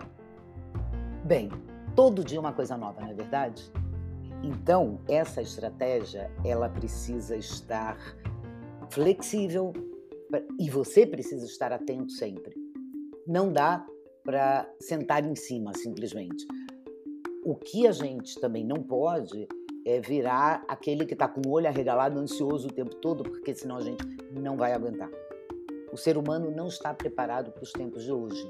Bem, 1.24 1.50
todo 1.94 2.24
dia 2.24 2.40
uma 2.40 2.52
coisa 2.52 2.76
nova, 2.76 3.00
não 3.00 3.10
é 3.10 3.14
verdade? 3.14 3.70
Então, 4.42 5.00
essa 5.08 5.42
estratégia, 5.42 6.30
ela 6.44 6.68
precisa 6.68 7.36
estar 7.36 7.96
flexível 8.90 9.72
e 10.58 10.70
você 10.70 11.06
precisa 11.06 11.44
estar 11.46 11.72
atento 11.72 12.12
sempre. 12.12 12.54
Não 13.26 13.52
dá 13.52 13.84
para 14.24 14.68
sentar 14.80 15.24
em 15.24 15.34
cima, 15.34 15.72
simplesmente. 15.74 16.46
O 17.44 17.54
que 17.54 17.86
a 17.86 17.92
gente 17.92 18.38
também 18.40 18.64
não 18.64 18.82
pode 18.82 19.46
é 19.86 20.00
virar 20.00 20.64
aquele 20.66 21.06
que 21.06 21.14
está 21.14 21.28
com 21.28 21.40
o 21.46 21.52
olho 21.52 21.68
arregalado, 21.68 22.18
ansioso 22.18 22.66
o 22.66 22.72
tempo 22.72 22.96
todo, 22.96 23.22
porque 23.22 23.54
senão 23.54 23.76
a 23.76 23.80
gente 23.80 24.04
não 24.32 24.56
vai 24.56 24.72
aguentar. 24.72 25.08
O 25.92 25.96
ser 25.96 26.18
humano 26.18 26.50
não 26.50 26.66
está 26.66 26.92
preparado 26.92 27.52
para 27.52 27.62
os 27.62 27.70
tempos 27.70 28.02
de 28.02 28.12
hoje. 28.12 28.46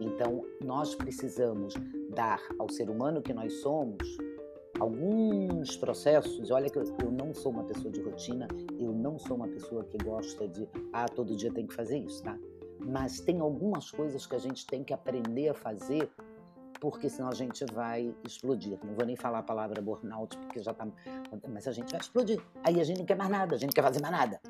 Então, 0.00 0.44
nós 0.64 0.94
precisamos 0.94 1.74
dar 2.10 2.40
ao 2.56 2.70
ser 2.70 2.88
humano 2.88 3.20
que 3.20 3.34
nós 3.34 3.52
somos 3.54 4.16
alguns 4.78 5.76
processos. 5.76 6.52
Olha 6.52 6.70
que 6.70 6.78
eu, 6.78 6.84
eu, 7.02 7.10
não 7.10 7.34
sou 7.34 7.50
uma 7.50 7.64
pessoa 7.64 7.90
de 7.90 8.00
rotina, 8.00 8.46
eu 8.78 8.92
não 8.92 9.18
sou 9.18 9.36
uma 9.36 9.48
pessoa 9.48 9.82
que 9.84 9.98
gosta 9.98 10.46
de, 10.46 10.68
ah, 10.92 11.08
todo 11.08 11.34
dia 11.34 11.52
tem 11.52 11.66
que 11.66 11.74
fazer 11.74 11.98
isso, 11.98 12.22
tá? 12.22 12.38
Mas 12.78 13.20
tem 13.20 13.40
algumas 13.40 13.90
coisas 13.90 14.24
que 14.24 14.36
a 14.36 14.38
gente 14.38 14.64
tem 14.66 14.84
que 14.84 14.94
aprender 14.94 15.48
a 15.48 15.54
fazer 15.54 16.08
porque 16.80 17.08
senão 17.08 17.28
a 17.28 17.34
gente 17.34 17.64
vai 17.72 18.14
explodir. 18.24 18.78
Não 18.84 18.94
vou 18.94 19.06
nem 19.06 19.16
falar 19.16 19.38
a 19.38 19.42
palavra 19.42 19.80
burnout, 19.80 20.36
porque 20.38 20.62
já 20.62 20.72
tá. 20.74 20.86
Mas 21.48 21.66
a 21.66 21.72
gente 21.72 21.90
vai 21.90 22.00
explodir. 22.00 22.40
Aí 22.64 22.80
a 22.80 22.84
gente 22.84 22.98
não 22.98 23.06
quer 23.06 23.16
mais 23.16 23.30
nada, 23.30 23.54
a 23.54 23.58
gente 23.58 23.70
não 23.70 23.74
quer 23.74 23.82
fazer 23.82 24.00
mais 24.00 24.12
nada. 24.12 24.40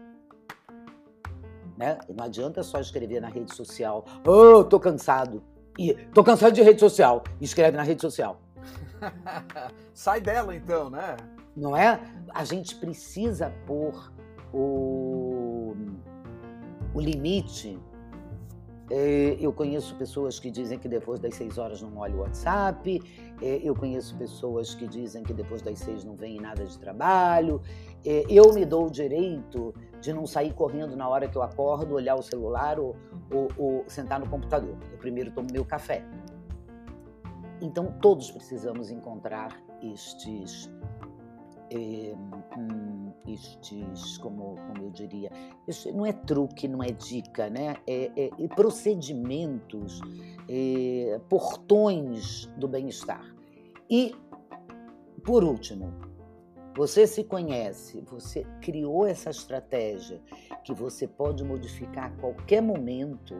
Né? 1.77 1.99
Não 2.09 2.25
adianta 2.25 2.62
só 2.62 2.81
escrever 2.81 3.21
na 3.21 3.29
rede 3.29 3.55
social, 3.55 4.05
oh, 4.27 4.65
tô 4.65 4.81
cansado. 4.81 5.43
E 5.79 5.93
tô 6.15 6.25
cansado 6.25 6.55
de 6.55 6.62
rede 6.62 6.81
social. 6.81 7.23
Escreve 7.41 7.77
na 7.77 7.83
rede 7.83 8.01
social. 8.01 8.41
Sai 9.93 10.21
dela 10.21 10.55
então, 10.55 10.89
né? 10.89 11.17
Não 11.55 11.77
é? 11.77 12.01
A 12.31 12.45
gente 12.45 12.75
precisa 12.77 13.53
pôr 13.67 14.11
o, 14.53 15.75
o 16.95 17.01
limite 17.01 17.79
eu 19.40 19.53
conheço 19.53 19.96
pessoas 19.96 20.38
que 20.38 20.51
dizem 20.51 20.79
que 20.79 20.88
depois 20.88 21.18
das 21.18 21.35
seis 21.35 21.59
horas 21.59 21.83
não 21.83 21.96
olha 21.96 22.14
o 22.14 22.20
WhatsApp. 22.20 23.03
É, 23.42 23.61
eu 23.62 23.75
conheço 23.75 24.16
pessoas 24.16 24.75
que 24.75 24.87
dizem 24.87 25.22
que 25.22 25.35
depois 25.35 25.61
das 25.61 25.79
seis 25.79 26.05
não 26.05 26.14
vem 26.14 26.40
nada 26.40 26.64
de 26.64 26.79
trabalho. 26.79 27.61
É, 28.05 28.25
eu 28.29 28.53
me 28.53 28.64
dou 28.64 28.87
o 28.87 28.90
direito 28.90 29.75
de 30.01 30.12
não 30.12 30.27
sair 30.27 30.55
correndo 30.55 30.96
na 30.96 31.09
hora 31.09 31.29
que 31.29 31.37
eu 31.37 31.42
acordo, 31.42 31.94
olhar 31.94 32.14
o 32.14 32.22
celular 32.22 32.79
ou, 32.79 32.94
ou, 33.33 33.49
ou 33.59 33.85
sentar 33.88 34.20
no 34.20 34.29
computador. 34.29 34.77
Eu 34.92 34.99
primeiro 34.99 35.33
tomo 35.33 35.49
meu 35.53 35.64
café. 35.64 36.05
Então, 37.61 37.92
todos 38.01 38.31
precisamos 38.31 38.90
encontrar 38.90 39.61
estes 39.83 40.70
é, 41.70 42.14
hum, 42.57 42.96
estes, 43.29 44.19
como, 44.19 44.57
como 44.67 44.85
eu 44.85 44.91
diria, 44.91 45.31
não 45.95 46.07
é 46.07 46.12
truque, 46.12 46.69
não 46.69 46.83
é 46.83 46.89
dica, 46.89 47.51
né? 47.51 47.77
É, 47.87 48.11
é, 48.17 48.31
é 48.39 48.49
procedimentos, 48.49 50.01
é, 50.49 51.21
portões 51.29 52.47
do 52.57 52.69
bem-estar. 52.69 53.25
E, 53.91 54.15
por 55.25 55.45
último, 55.45 55.93
você 56.77 57.07
se 57.07 57.25
conhece, 57.25 58.03
você 58.03 58.45
criou 58.61 59.07
essa 59.07 59.31
estratégia 59.31 60.21
que 60.62 60.75
você 60.75 61.09
pode 61.09 61.43
modificar 61.43 62.07
a 62.07 62.11
qualquer 62.21 62.61
momento. 62.61 63.35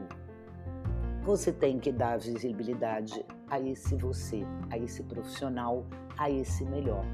Você 1.23 1.53
tem 1.53 1.79
que 1.79 1.93
dar 1.93 2.19
visibilidade 2.19 3.27
a 3.51 3.61
esse 3.61 3.95
você, 3.95 4.43
a 4.71 4.79
esse 4.79 5.03
profissional, 5.03 5.85
a 6.17 6.31
esse 6.31 6.65
melhor. 6.65 7.05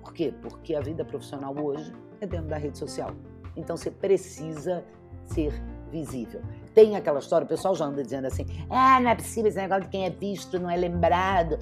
Por 0.00 0.12
quê? 0.12 0.32
Porque 0.40 0.74
a 0.74 0.80
vida 0.80 1.04
profissional 1.04 1.52
hoje 1.58 1.92
é 2.22 2.26
dentro 2.26 2.46
da 2.46 2.56
rede 2.56 2.78
social. 2.78 3.10
Então 3.56 3.76
você 3.76 3.90
precisa 3.90 4.84
ser 5.26 5.52
visível. 5.90 6.40
Tem 6.74 6.96
aquela 6.96 7.18
história, 7.18 7.44
o 7.44 7.48
pessoal 7.48 7.74
já 7.74 7.84
anda 7.84 8.02
dizendo 8.02 8.26
assim: 8.26 8.46
ah, 8.70 9.00
não 9.00 9.10
é 9.10 9.14
possível 9.14 9.48
esse 9.48 9.58
negócio 9.58 9.84
de 9.84 9.90
quem 9.90 10.06
é 10.06 10.10
visto 10.10 10.58
não 10.58 10.70
é 10.70 10.76
lembrado. 10.76 11.58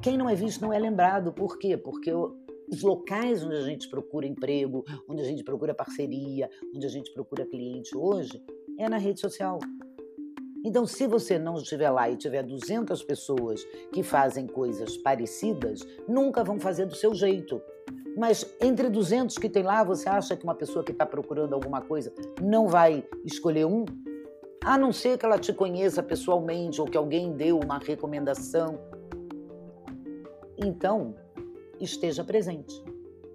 Quem 0.00 0.16
não 0.16 0.28
é 0.28 0.34
visto 0.34 0.62
não 0.62 0.72
é 0.72 0.78
lembrado. 0.78 1.32
Por 1.32 1.58
quê? 1.58 1.76
Porque 1.76 2.12
os 2.12 2.82
locais 2.82 3.44
onde 3.44 3.56
a 3.56 3.62
gente 3.62 3.88
procura 3.88 4.26
emprego, 4.26 4.84
onde 5.08 5.22
a 5.22 5.24
gente 5.24 5.44
procura 5.44 5.74
parceria, 5.74 6.48
onde 6.74 6.86
a 6.86 6.90
gente 6.90 7.12
procura 7.12 7.46
cliente 7.46 7.96
hoje, 7.96 8.42
é 8.78 8.88
na 8.88 8.96
rede 8.96 9.20
social. 9.20 9.58
Então, 10.64 10.86
se 10.86 11.06
você 11.06 11.38
não 11.38 11.54
estiver 11.54 11.90
lá 11.90 12.10
e 12.10 12.16
tiver 12.16 12.42
200 12.42 13.02
pessoas 13.04 13.64
que 13.92 14.02
fazem 14.02 14.46
coisas 14.46 14.96
parecidas, 14.96 15.80
nunca 16.08 16.42
vão 16.42 16.58
fazer 16.58 16.86
do 16.86 16.96
seu 16.96 17.14
jeito. 17.14 17.62
Mas 18.18 18.44
entre 18.60 18.90
200 18.90 19.38
que 19.38 19.48
tem 19.48 19.62
lá, 19.62 19.84
você 19.84 20.08
acha 20.08 20.36
que 20.36 20.42
uma 20.42 20.54
pessoa 20.56 20.84
que 20.84 20.90
está 20.90 21.06
procurando 21.06 21.52
alguma 21.52 21.80
coisa 21.80 22.12
não 22.42 22.66
vai 22.66 23.04
escolher 23.24 23.64
um? 23.64 23.84
A 24.64 24.76
não 24.76 24.92
ser 24.92 25.16
que 25.16 25.24
ela 25.24 25.38
te 25.38 25.52
conheça 25.52 26.02
pessoalmente 26.02 26.80
ou 26.80 26.88
que 26.88 26.98
alguém 26.98 27.32
deu 27.32 27.60
uma 27.60 27.78
recomendação. 27.78 28.80
Então, 30.56 31.14
esteja 31.80 32.24
presente, 32.24 32.82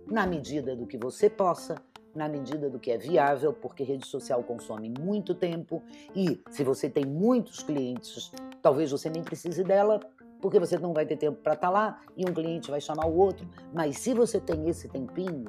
na 0.06 0.28
medida 0.28 0.76
do 0.76 0.86
que 0.86 0.98
você 0.98 1.30
possa, 1.30 1.76
na 2.14 2.28
medida 2.28 2.70
do 2.70 2.78
que 2.78 2.92
é 2.92 2.98
viável, 2.98 3.54
porque 3.54 3.84
rede 3.84 4.06
social 4.06 4.44
consome 4.44 4.94
muito 5.00 5.34
tempo 5.34 5.82
e 6.14 6.42
se 6.52 6.62
você 6.62 6.90
tem 6.90 7.06
muitos 7.06 7.64
clientes, 7.64 8.34
talvez 8.62 8.92
você 8.92 9.10
nem 9.10 9.24
precise 9.24 9.64
dela, 9.64 10.02
porque 10.44 10.60
você 10.60 10.78
não 10.78 10.94
vai 10.94 11.06
ter 11.06 11.16
tempo 11.16 11.42
para 11.42 11.54
estar 11.54 11.68
tá 11.68 11.74
lá 11.74 12.02
e 12.18 12.30
um 12.30 12.34
cliente 12.34 12.70
vai 12.70 12.82
chamar 12.82 13.06
o 13.06 13.16
outro. 13.16 13.48
Mas 13.74 13.98
se 14.00 14.14
você 14.14 14.42
tem 14.42 14.68
esse 14.68 14.90
tempinho, 14.90 15.46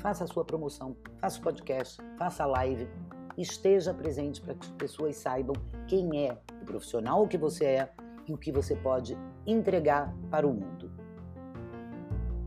faça 0.00 0.24
a 0.24 0.26
sua 0.26 0.44
promoção, 0.44 0.94
faça 1.18 1.40
o 1.40 1.42
podcast, 1.42 1.96
faça 2.18 2.42
a 2.42 2.46
live, 2.46 2.86
esteja 3.38 3.94
presente 3.94 4.42
para 4.42 4.52
que 4.52 4.66
as 4.66 4.72
pessoas 4.72 5.16
saibam 5.16 5.56
quem 5.88 6.26
é 6.26 6.36
o 6.60 6.66
profissional 6.66 7.26
que 7.26 7.38
você 7.38 7.64
é 7.64 7.90
e 8.28 8.34
o 8.34 8.36
que 8.36 8.52
você 8.52 8.76
pode 8.76 9.16
entregar 9.46 10.14
para 10.30 10.46
o 10.46 10.52
mundo. 10.52 10.92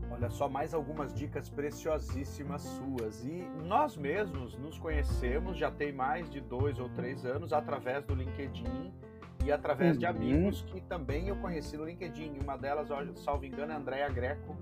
Olha 0.08 0.30
só, 0.30 0.48
mais 0.48 0.72
algumas 0.72 1.12
dicas 1.12 1.48
preciosíssimas 1.48 2.62
suas. 2.62 3.24
E 3.24 3.44
nós 3.64 3.96
mesmos 3.96 4.56
nos 4.56 4.78
conhecemos 4.78 5.58
já 5.58 5.68
tem 5.68 5.92
mais 5.92 6.30
de 6.30 6.40
dois 6.40 6.78
ou 6.78 6.88
três 6.90 7.24
anos 7.24 7.52
através 7.52 8.04
do 8.04 8.14
LinkedIn 8.14 8.92
e 9.44 9.50
através 9.50 9.92
uhum. 9.92 9.98
de 9.98 10.06
amigos 10.06 10.62
que 10.62 10.80
também 10.82 11.28
eu 11.28 11.36
conheci 11.36 11.76
no 11.76 11.84
LinkedIn. 11.84 12.38
Uma 12.42 12.56
delas, 12.56 12.88
salvo 13.16 13.44
engano, 13.44 13.72
é 13.72 13.74
a 13.74 13.78
Andréia 13.78 14.08
Greco. 14.08 14.56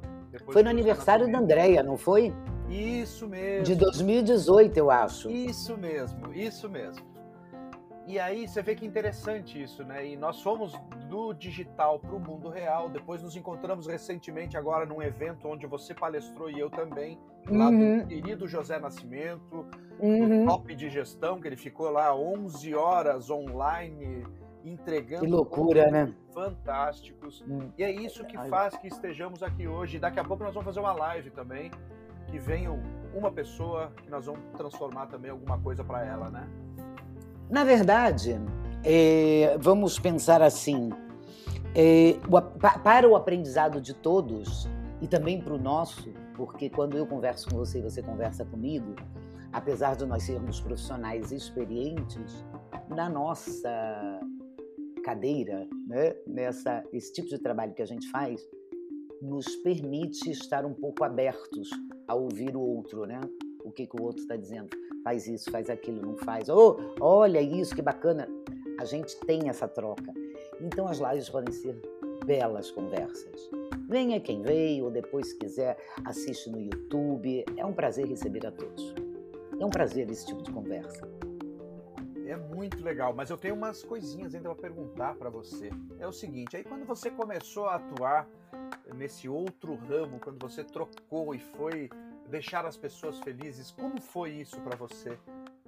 Foi 0.52 0.62
no 0.62 0.70
aniversário 0.70 1.30
da 1.30 1.38
Andréia, 1.38 1.82
não 1.82 1.96
foi? 1.96 2.32
Isso 2.68 3.26
mesmo. 3.26 3.64
De 3.64 3.74
2018, 3.74 4.76
eu 4.76 4.90
acho. 4.90 5.30
Isso 5.30 5.76
mesmo, 5.76 6.32
isso 6.34 6.68
mesmo. 6.68 7.06
E 8.06 8.18
aí 8.18 8.48
você 8.48 8.62
vê 8.62 8.74
que 8.74 8.86
interessante 8.86 9.62
isso, 9.62 9.84
né? 9.84 10.06
E 10.06 10.16
nós 10.16 10.40
fomos 10.40 10.72
do 11.10 11.34
digital 11.34 11.98
para 11.98 12.14
o 12.14 12.18
mundo 12.18 12.48
real. 12.48 12.88
Depois 12.88 13.22
nos 13.22 13.36
encontramos 13.36 13.86
recentemente 13.86 14.56
agora 14.56 14.86
num 14.86 15.02
evento 15.02 15.46
onde 15.46 15.66
você 15.66 15.92
palestrou 15.92 16.50
e 16.50 16.58
eu 16.58 16.70
também, 16.70 17.18
lá 17.46 17.68
uhum. 17.68 17.98
do 17.98 18.06
querido 18.06 18.48
José 18.48 18.78
Nascimento, 18.78 19.66
uhum. 20.00 20.46
Top 20.46 20.74
de 20.74 20.88
Gestão, 20.88 21.38
que 21.38 21.48
ele 21.48 21.56
ficou 21.56 21.90
lá 21.90 22.14
11 22.14 22.74
horas 22.74 23.28
online 23.28 24.24
entregando 24.64 25.24
que 25.24 25.30
loucura, 25.30 25.90
né? 25.90 26.12
fantásticos. 26.38 27.44
Hum. 27.48 27.70
E 27.76 27.82
é 27.82 27.90
isso 27.90 28.24
que 28.24 28.36
faz 28.48 28.76
que 28.76 28.86
estejamos 28.86 29.42
aqui 29.42 29.66
hoje. 29.66 29.98
Daqui 29.98 30.20
a 30.20 30.24
pouco 30.24 30.44
nós 30.44 30.54
vamos 30.54 30.66
fazer 30.66 30.78
uma 30.78 30.92
live 30.92 31.30
também, 31.30 31.70
que 32.28 32.38
venham 32.38 32.80
uma 33.12 33.32
pessoa 33.32 33.92
que 34.02 34.10
nós 34.10 34.26
vamos 34.26 34.40
transformar 34.56 35.06
também 35.06 35.30
alguma 35.30 35.58
coisa 35.58 35.82
para 35.82 36.04
ela, 36.04 36.30
né? 36.30 36.48
Na 37.50 37.64
verdade, 37.64 38.40
é, 38.84 39.56
vamos 39.58 39.98
pensar 39.98 40.40
assim: 40.42 40.90
é, 41.74 42.16
o, 42.28 42.40
para 42.80 43.08
o 43.08 43.16
aprendizado 43.16 43.80
de 43.80 43.94
todos 43.94 44.68
e 45.00 45.08
também 45.08 45.40
para 45.40 45.54
o 45.54 45.58
nosso, 45.58 46.12
porque 46.36 46.70
quando 46.70 46.96
eu 46.96 47.06
converso 47.06 47.48
com 47.50 47.56
você 47.56 47.78
e 47.78 47.82
você 47.82 48.02
conversa 48.02 48.44
comigo, 48.44 48.94
apesar 49.52 49.96
de 49.96 50.06
nós 50.06 50.22
sermos 50.22 50.60
profissionais 50.60 51.32
experientes, 51.32 52.44
na 52.88 53.08
nossa 53.08 54.20
cadeira, 55.00 55.68
né, 55.86 56.14
nessa 56.26 56.84
esse 56.92 57.12
tipo 57.12 57.28
de 57.28 57.38
trabalho 57.38 57.74
que 57.74 57.82
a 57.82 57.86
gente 57.86 58.08
faz, 58.10 58.40
nos 59.20 59.56
permite 59.56 60.30
estar 60.30 60.64
um 60.64 60.74
pouco 60.74 61.04
abertos 61.04 61.70
a 62.06 62.14
ouvir 62.14 62.56
o 62.56 62.60
outro, 62.60 63.04
né? 63.04 63.20
O 63.64 63.70
que, 63.70 63.86
que 63.86 64.00
o 64.00 64.04
outro 64.04 64.22
está 64.22 64.36
dizendo. 64.36 64.68
Faz 65.02 65.26
isso, 65.26 65.50
faz 65.50 65.68
aquilo, 65.68 66.00
não 66.00 66.16
faz. 66.16 66.48
Oh, 66.48 66.76
olha 67.00 67.40
isso, 67.40 67.74
que 67.74 67.82
bacana. 67.82 68.28
A 68.80 68.84
gente 68.84 69.18
tem 69.20 69.48
essa 69.48 69.66
troca. 69.66 70.12
Então 70.60 70.86
as 70.86 70.98
lives 70.98 71.28
podem 71.28 71.52
ser 71.52 71.80
belas 72.24 72.70
conversas. 72.70 73.50
Venha 73.88 74.20
quem 74.20 74.42
veio, 74.42 74.84
ou 74.84 74.90
depois 74.90 75.28
se 75.28 75.38
quiser, 75.38 75.76
assiste 76.04 76.50
no 76.50 76.60
YouTube. 76.60 77.44
É 77.56 77.64
um 77.64 77.72
prazer 77.72 78.06
receber 78.06 78.46
a 78.46 78.52
todos. 78.52 78.94
É 79.58 79.64
um 79.64 79.70
prazer 79.70 80.10
esse 80.10 80.26
tipo 80.26 80.42
de 80.42 80.52
conversa. 80.52 81.17
É 82.28 82.36
muito 82.36 82.84
legal, 82.84 83.14
mas 83.14 83.30
eu 83.30 83.38
tenho 83.38 83.54
umas 83.54 83.82
coisinhas 83.82 84.34
ainda 84.34 84.50
para 84.50 84.60
perguntar 84.60 85.14
para 85.14 85.30
você. 85.30 85.70
É 85.98 86.06
o 86.06 86.12
seguinte, 86.12 86.58
aí 86.58 86.62
quando 86.62 86.84
você 86.84 87.10
começou 87.10 87.64
a 87.64 87.76
atuar 87.76 88.28
nesse 88.94 89.30
outro 89.30 89.74
ramo, 89.76 90.20
quando 90.20 90.38
você 90.38 90.62
trocou 90.62 91.34
e 91.34 91.38
foi 91.38 91.88
deixar 92.28 92.66
as 92.66 92.76
pessoas 92.76 93.18
felizes, 93.20 93.70
como 93.70 93.98
foi 93.98 94.32
isso 94.32 94.60
para 94.60 94.76
você? 94.76 95.18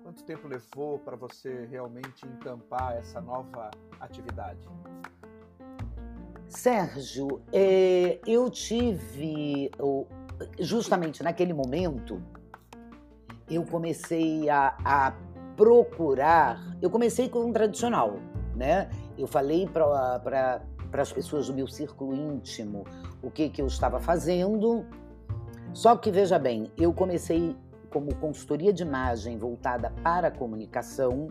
Quanto 0.02 0.22
tempo 0.22 0.46
levou 0.46 0.98
para 0.98 1.16
você 1.16 1.64
realmente 1.64 2.26
encampar 2.26 2.98
essa 2.98 3.22
nova 3.22 3.70
atividade? 3.98 4.68
Sérgio, 6.46 7.40
é, 7.50 8.20
eu 8.26 8.50
tive, 8.50 9.70
justamente 10.58 11.22
naquele 11.22 11.54
momento, 11.54 12.22
eu 13.48 13.64
comecei 13.64 14.50
a, 14.50 14.76
a 14.84 15.29
procurar. 15.60 16.58
Eu 16.80 16.88
comecei 16.88 17.28
com 17.28 17.40
um 17.40 17.52
tradicional, 17.52 18.14
né? 18.56 18.88
Eu 19.18 19.26
falei 19.26 19.68
para 19.68 20.62
as 20.94 21.12
pessoas 21.12 21.48
do 21.48 21.52
meu 21.52 21.68
círculo 21.68 22.14
íntimo 22.14 22.86
o 23.22 23.30
que, 23.30 23.50
que 23.50 23.60
eu 23.60 23.66
estava 23.66 24.00
fazendo. 24.00 24.86
Só 25.74 25.94
que, 25.96 26.10
veja 26.10 26.38
bem, 26.38 26.72
eu 26.78 26.94
comecei 26.94 27.54
como 27.90 28.14
consultoria 28.14 28.72
de 28.72 28.82
imagem 28.82 29.36
voltada 29.36 29.92
para 30.02 30.28
a 30.28 30.30
comunicação 30.30 31.28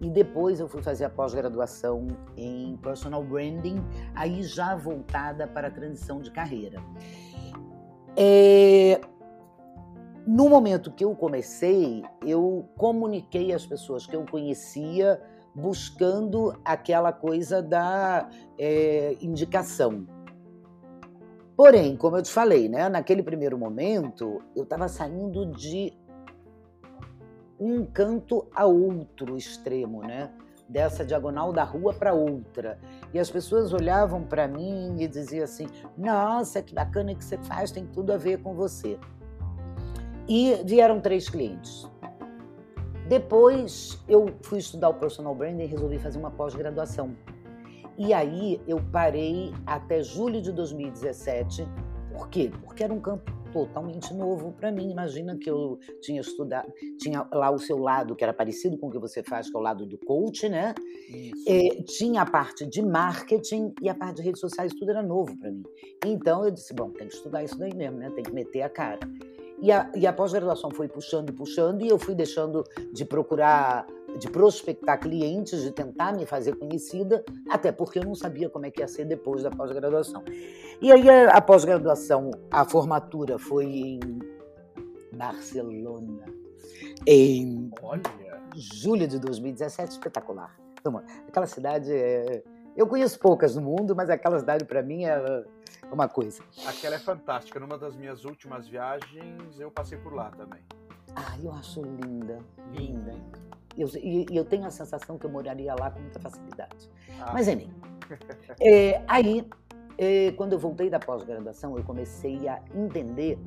e 0.00 0.08
depois 0.08 0.60
eu 0.60 0.68
fui 0.68 0.80
fazer 0.80 1.06
a 1.06 1.10
pós-graduação 1.10 2.06
em 2.36 2.76
personal 2.76 3.24
branding, 3.24 3.82
aí 4.14 4.44
já 4.44 4.76
voltada 4.76 5.48
para 5.48 5.66
a 5.66 5.70
transição 5.72 6.20
de 6.20 6.30
carreira. 6.30 6.80
É... 8.16 9.00
No 10.30 10.46
momento 10.46 10.92
que 10.92 11.02
eu 11.02 11.16
comecei, 11.16 12.04
eu 12.26 12.68
comuniquei 12.76 13.50
às 13.50 13.64
pessoas 13.64 14.04
que 14.04 14.14
eu 14.14 14.26
conhecia 14.26 15.18
buscando 15.54 16.54
aquela 16.62 17.14
coisa 17.14 17.62
da 17.62 18.28
é, 18.58 19.16
indicação. 19.22 20.06
Porém, 21.56 21.96
como 21.96 22.18
eu 22.18 22.22
te 22.22 22.30
falei, 22.30 22.68
né, 22.68 22.90
naquele 22.90 23.22
primeiro 23.22 23.56
momento, 23.56 24.42
eu 24.54 24.64
estava 24.64 24.86
saindo 24.86 25.46
de 25.46 25.94
um 27.58 27.86
canto 27.86 28.46
a 28.54 28.66
outro 28.66 29.34
extremo, 29.34 30.02
né? 30.02 30.30
Dessa 30.68 31.06
diagonal 31.06 31.54
da 31.54 31.64
rua 31.64 31.94
para 31.94 32.12
outra. 32.12 32.78
E 33.14 33.18
as 33.18 33.30
pessoas 33.30 33.72
olhavam 33.72 34.24
para 34.24 34.46
mim 34.46 34.94
e 35.00 35.08
diziam 35.08 35.44
assim: 35.44 35.66
Nossa, 35.96 36.60
que 36.60 36.74
bacana 36.74 37.14
que 37.14 37.24
você 37.24 37.38
faz, 37.38 37.70
tem 37.70 37.86
tudo 37.86 38.12
a 38.12 38.18
ver 38.18 38.42
com 38.42 38.52
você. 38.52 38.98
E 40.28 40.54
vieram 40.64 41.00
três 41.00 41.28
clientes. 41.28 41.88
Depois 43.08 43.98
eu 44.06 44.26
fui 44.42 44.58
estudar 44.58 44.90
o 44.90 44.94
personal 44.94 45.34
branding 45.34 45.64
e 45.64 45.66
resolvi 45.66 45.98
fazer 45.98 46.18
uma 46.18 46.30
pós-graduação 46.30 47.16
e 47.98 48.14
aí 48.14 48.60
eu 48.68 48.80
parei 48.92 49.52
até 49.66 50.00
julho 50.04 50.40
de 50.40 50.52
2017. 50.52 51.66
Por 52.12 52.28
quê? 52.28 52.48
Porque 52.62 52.84
era 52.84 52.94
um 52.94 53.00
campo 53.00 53.32
totalmente 53.52 54.14
novo 54.14 54.52
para 54.52 54.70
mim. 54.70 54.88
Imagina 54.88 55.36
que 55.36 55.50
eu 55.50 55.80
tinha 56.00 56.20
estudado, 56.20 56.72
tinha 57.00 57.26
lá 57.32 57.50
o 57.50 57.58
seu 57.58 57.76
lado 57.76 58.14
que 58.14 58.22
era 58.22 58.32
parecido 58.32 58.78
com 58.78 58.86
o 58.86 58.90
que 58.90 59.00
você 59.00 59.20
faz, 59.24 59.50
que 59.50 59.56
é 59.56 59.58
o 59.58 59.62
lado 59.62 59.84
do 59.84 59.98
coach, 59.98 60.48
né? 60.48 60.76
É, 61.44 61.82
tinha 61.82 62.22
a 62.22 62.26
parte 62.30 62.64
de 62.66 62.82
marketing 62.82 63.74
e 63.82 63.88
a 63.88 63.94
parte 63.96 64.18
de 64.18 64.22
redes 64.22 64.40
sociais, 64.40 64.72
tudo 64.78 64.92
era 64.92 65.02
novo 65.02 65.36
para 65.36 65.50
mim. 65.50 65.64
Então 66.06 66.44
eu 66.44 66.52
disse, 66.52 66.72
bom, 66.72 66.90
tem 66.90 67.08
que 67.08 67.14
estudar 67.14 67.42
isso 67.42 67.58
daí 67.58 67.74
mesmo, 67.74 67.98
né? 67.98 68.12
Tem 68.14 68.22
que 68.22 68.32
meter 68.32 68.62
a 68.62 68.68
cara. 68.68 69.00
E 69.60 69.72
a, 69.72 69.90
e 69.94 70.06
a 70.06 70.12
pós-graduação 70.12 70.70
foi 70.70 70.88
puxando 70.88 71.30
e 71.30 71.32
puxando, 71.32 71.82
e 71.82 71.88
eu 71.88 71.98
fui 71.98 72.14
deixando 72.14 72.64
de 72.92 73.04
procurar, 73.04 73.86
de 74.16 74.30
prospectar 74.30 75.00
clientes, 75.00 75.62
de 75.62 75.72
tentar 75.72 76.12
me 76.12 76.24
fazer 76.24 76.54
conhecida, 76.56 77.24
até 77.50 77.72
porque 77.72 77.98
eu 77.98 78.04
não 78.04 78.14
sabia 78.14 78.48
como 78.48 78.66
é 78.66 78.70
que 78.70 78.80
ia 78.80 78.88
ser 78.88 79.04
depois 79.04 79.42
da 79.42 79.50
pós-graduação. 79.50 80.22
E 80.80 80.92
aí 80.92 81.08
a, 81.10 81.30
a 81.30 81.40
pós-graduação, 81.40 82.30
a 82.50 82.64
formatura 82.64 83.38
foi 83.38 83.66
em 83.66 84.00
Barcelona, 85.12 86.24
em 87.04 87.70
Olha. 87.82 88.02
julho 88.54 89.08
de 89.08 89.18
2017, 89.18 89.92
espetacular. 89.92 90.56
Então, 90.80 91.02
aquela 91.26 91.46
cidade 91.46 91.92
é 91.92 92.44
eu 92.78 92.86
conheço 92.86 93.18
poucas 93.18 93.56
no 93.56 93.62
mundo, 93.62 93.96
mas 93.96 94.08
aquela 94.08 94.38
cidade 94.38 94.64
para 94.64 94.80
mim 94.84 95.04
é 95.04 95.44
uma 95.90 96.08
coisa. 96.08 96.42
Aquela 96.66 96.96
é 96.96 96.98
fantástica. 96.98 97.58
Numa 97.58 97.78
das 97.78 97.96
minhas 97.96 98.24
últimas 98.24 98.68
viagens, 98.68 99.58
eu 99.58 99.70
passei 99.70 99.98
por 99.98 100.12
lá 100.12 100.30
também. 100.30 100.60
Ah, 101.14 101.36
eu 101.42 101.52
acho 101.52 101.82
linda, 101.82 102.38
linda. 102.72 103.14
Eu, 103.76 103.88
e 104.02 104.26
eu 104.30 104.44
tenho 104.44 104.66
a 104.66 104.70
sensação 104.70 105.18
que 105.18 105.24
eu 105.24 105.30
moraria 105.30 105.74
lá 105.74 105.90
com 105.90 106.00
muita 106.00 106.18
facilidade. 106.20 106.90
Ah. 107.20 107.32
Mas, 107.32 107.48
enfim. 107.48 107.72
é, 108.60 109.02
aí, 109.06 109.48
é, 109.96 110.32
quando 110.32 110.52
eu 110.52 110.58
voltei 110.58 110.90
da 110.90 110.98
pós-graduação, 110.98 111.76
eu 111.76 111.84
comecei 111.84 112.48
a 112.48 112.62
entender, 112.74 113.38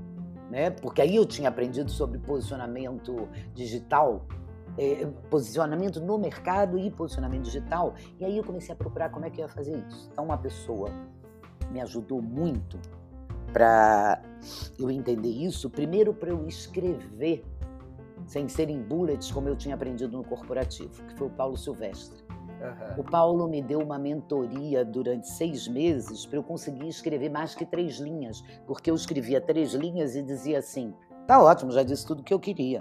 né? 0.49 0.69
Porque 0.69 1.01
aí 1.01 1.15
eu 1.15 1.25
tinha 1.25 1.49
aprendido 1.49 1.91
sobre 1.91 2.17
posicionamento 2.19 3.27
digital 3.53 4.25
é, 4.77 5.05
posicionamento 5.29 5.99
no 5.99 6.17
mercado 6.17 6.77
e 6.77 6.89
posicionamento 6.89 7.43
digital. 7.43 7.93
E 8.19 8.25
aí 8.25 8.37
eu 8.37 8.43
comecei 8.43 8.73
a 8.73 8.75
procurar 8.75 9.09
como 9.09 9.25
é 9.25 9.29
que 9.29 9.41
eu 9.41 9.45
ia 9.45 9.49
fazer 9.49 9.77
isso. 9.87 10.09
Então, 10.11 10.25
uma 10.25 10.37
pessoa 10.37 10.89
me 11.71 11.81
ajudou 11.81 12.21
muito 12.21 12.79
para 13.51 14.21
eu 14.77 14.89
entender 14.89 15.29
isso. 15.29 15.69
Primeiro, 15.69 16.13
para 16.13 16.29
eu 16.29 16.47
escrever, 16.47 17.43
sem 18.25 18.47
ser 18.47 18.69
em 18.69 18.81
bullets, 18.81 19.31
como 19.31 19.47
eu 19.47 19.55
tinha 19.55 19.75
aprendido 19.75 20.17
no 20.17 20.23
corporativo, 20.23 21.03
que 21.05 21.15
foi 21.15 21.27
o 21.27 21.31
Paulo 21.31 21.57
Silvestre. 21.57 22.21
Uhum. 22.61 23.01
O 23.01 23.03
Paulo 23.03 23.47
me 23.47 23.61
deu 23.61 23.79
uma 23.79 23.97
mentoria 23.97 24.85
durante 24.85 25.27
seis 25.27 25.67
meses 25.67 26.25
para 26.25 26.37
eu 26.37 26.43
conseguir 26.43 26.87
escrever 26.87 27.29
mais 27.29 27.55
que 27.55 27.65
três 27.65 27.97
linhas, 27.97 28.43
porque 28.67 28.91
eu 28.91 28.95
escrevia 28.95 29.41
três 29.41 29.73
linhas 29.73 30.15
e 30.15 30.21
dizia 30.21 30.59
assim: 30.59 30.93
tá 31.25 31.41
ótimo, 31.41 31.71
já 31.71 31.81
disse 31.81 32.05
tudo 32.05 32.21
o 32.21 32.23
que 32.23 32.33
eu 32.33 32.39
queria. 32.39 32.79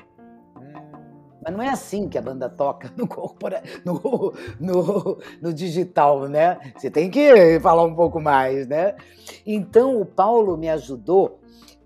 Mas 1.43 1.53
não 1.53 1.63
é 1.63 1.69
assim 1.69 2.09
que 2.09 2.19
a 2.19 2.23
banda 2.23 2.49
toca 2.49 2.93
no, 2.97 3.07
corpora, 3.07 3.63
no, 3.85 4.35
no, 4.59 5.19
no, 5.41 5.53
digital, 5.53 6.29
né? 6.29 6.59
Você 6.77 6.91
tem 6.91 7.11
que 7.11 7.59
falar 7.61 7.85
um 7.85 7.95
pouco 7.95 8.21
mais, 8.21 8.67
né? 8.67 8.95
Então, 9.47 10.01
o 10.01 10.05
Paulo 10.05 10.57
me 10.57 10.69
ajudou 10.69 11.41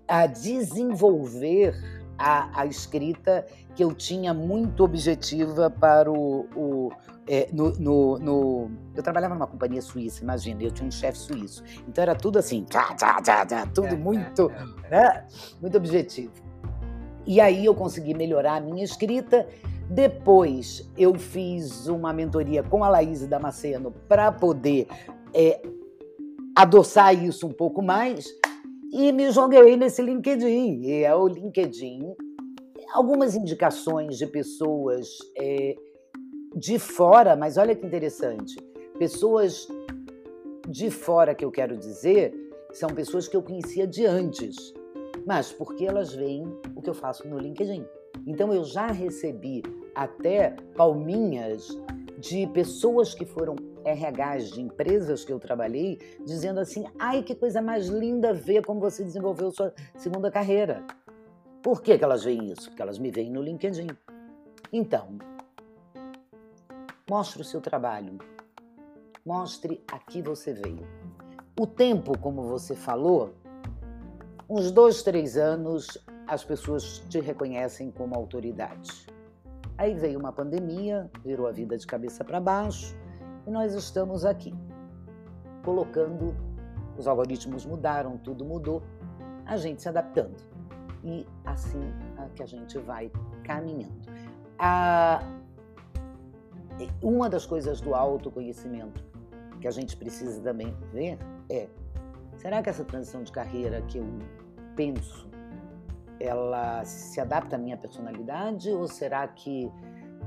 a 0.07 0.27
desenvolver 0.27 1.73
a, 2.17 2.61
a 2.61 2.65
escrita 2.65 3.45
que 3.75 3.83
eu 3.83 3.93
tinha 3.93 4.33
muito 4.33 4.83
objetiva 4.83 5.69
para 5.69 6.11
o. 6.11 6.47
o 6.55 6.91
é, 7.27 7.49
no, 7.51 7.71
no, 7.71 8.19
no, 8.19 8.71
eu 8.95 9.01
trabalhava 9.01 9.33
numa 9.33 9.47
companhia 9.47 9.81
suíça, 9.81 10.21
imagina, 10.23 10.61
eu 10.61 10.69
tinha 10.69 10.87
um 10.87 10.91
chefe 10.91 11.17
suíço. 11.17 11.63
Então 11.87 12.03
era 12.03 12.13
tudo 12.13 12.37
assim, 12.37 12.63
tchá, 12.65 12.93
tchá, 12.93 13.19
tchá, 13.19 13.65
tudo 13.73 13.97
muito, 13.97 14.51
né, 14.91 15.25
muito 15.59 15.75
objetivo. 15.75 16.44
E 17.25 17.41
aí 17.41 17.65
eu 17.65 17.73
consegui 17.73 18.13
melhorar 18.13 18.55
a 18.55 18.59
minha 18.61 18.83
escrita. 18.83 19.47
Depois 19.89 20.89
eu 20.97 21.13
fiz 21.15 21.87
uma 21.87 22.11
mentoria 22.11 22.63
com 22.63 22.83
a 22.83 22.89
Laís 22.89 23.25
Damasceno 23.27 23.91
para 24.07 24.31
poder 24.31 24.87
é, 25.33 25.61
adoçar 26.55 27.13
isso 27.13 27.45
um 27.45 27.51
pouco 27.51 27.81
mais 27.81 28.25
e 28.91 29.11
me 29.11 29.29
joguei 29.31 29.75
nesse 29.75 30.01
LinkedIn. 30.01 30.81
E 30.83 31.03
é 31.03 31.13
o 31.15 31.27
LinkedIn. 31.27 32.15
Algumas 32.93 33.35
indicações 33.35 34.17
de 34.17 34.25
pessoas 34.25 35.17
é, 35.37 35.75
de 36.55 36.79
fora, 36.79 37.35
mas 37.35 37.57
olha 37.57 37.75
que 37.75 37.85
interessante, 37.85 38.55
pessoas 38.97 39.67
de 40.67 40.89
fora 40.89 41.35
que 41.35 41.43
eu 41.43 41.51
quero 41.51 41.77
dizer 41.77 42.33
são 42.71 42.89
pessoas 42.89 43.27
que 43.27 43.35
eu 43.35 43.43
conhecia 43.43 43.85
de 43.85 44.05
antes, 44.05 44.55
mas 45.25 45.51
porque 45.51 45.85
elas 45.85 46.13
veem 46.13 46.43
o 46.75 46.81
que 46.81 46.89
eu 46.89 46.93
faço 46.93 47.27
no 47.27 47.39
LinkedIn. 47.39 47.85
Então 48.27 48.53
eu 48.53 48.63
já 48.63 48.87
recebi 48.87 49.63
até 49.93 50.55
palminhas 50.75 51.67
de 52.17 52.47
pessoas 52.47 53.13
que 53.13 53.25
foram 53.25 53.55
RHs 53.83 54.51
de 54.51 54.61
empresas 54.61 55.23
que 55.23 55.31
eu 55.31 55.39
trabalhei, 55.39 55.99
dizendo 56.25 56.59
assim: 56.59 56.85
ai, 56.97 57.23
que 57.23 57.35
coisa 57.35 57.61
mais 57.61 57.87
linda 57.87 58.33
ver 58.33 58.65
como 58.65 58.79
você 58.79 59.03
desenvolveu 59.03 59.51
sua 59.51 59.73
segunda 59.95 60.31
carreira. 60.31 60.85
Por 61.61 61.81
que, 61.81 61.97
que 61.97 62.03
elas 62.03 62.23
veem 62.23 62.51
isso? 62.51 62.69
Porque 62.69 62.81
elas 62.81 62.99
me 62.99 63.09
veem 63.09 63.31
no 63.31 63.41
LinkedIn. 63.41 63.87
Então, 64.71 65.17
mostre 67.09 67.41
o 67.41 67.45
seu 67.45 67.59
trabalho. 67.59 68.17
Mostre 69.25 69.83
a 69.91 69.97
que 69.97 70.21
você 70.21 70.53
veio. 70.53 70.87
O 71.59 71.65
tempo, 71.65 72.17
como 72.19 72.43
você 72.43 72.75
falou, 72.75 73.33
uns 74.47 74.71
dois, 74.71 75.01
três 75.01 75.37
anos, 75.37 75.97
as 76.27 76.43
pessoas 76.43 76.99
te 77.09 77.19
reconhecem 77.19 77.91
como 77.91 78.15
autoridade. 78.15 79.07
Aí 79.77 79.93
veio 79.93 80.19
uma 80.19 80.31
pandemia, 80.31 81.09
virou 81.23 81.47
a 81.47 81.51
vida 81.51 81.77
de 81.77 81.85
cabeça 81.85 82.23
para 82.23 82.39
baixo 82.39 82.95
e 83.45 83.51
nós 83.51 83.73
estamos 83.73 84.23
aqui, 84.23 84.53
colocando, 85.63 86.33
os 86.97 87.07
algoritmos 87.07 87.65
mudaram, 87.65 88.17
tudo 88.17 88.45
mudou, 88.45 88.81
a 89.45 89.57
gente 89.57 89.81
se 89.81 89.89
adaptando. 89.89 90.35
E 91.03 91.27
assim 91.45 91.93
é 92.17 92.27
que 92.33 92.41
a 92.41 92.45
gente 92.45 92.77
vai 92.79 93.11
caminhando. 93.43 93.93
A, 94.57 95.21
uma 97.01 97.29
das 97.29 97.45
coisas 97.45 97.81
do 97.81 97.93
autoconhecimento 97.93 99.03
que 99.59 99.67
a 99.67 99.71
gente 99.71 99.97
precisa 99.97 100.41
também 100.41 100.73
ver 100.91 101.19
é: 101.49 101.67
será 102.37 102.63
que 102.63 102.69
essa 102.69 102.83
transição 102.83 103.23
de 103.23 103.31
carreira 103.31 103.81
que 103.81 103.97
eu 103.97 104.05
penso 104.75 105.25
ela 106.19 106.83
se 106.85 107.19
adapta 107.19 107.55
à 107.55 107.59
minha 107.59 107.77
personalidade 107.77 108.69
ou 108.71 108.87
será 108.87 109.27
que 109.27 109.71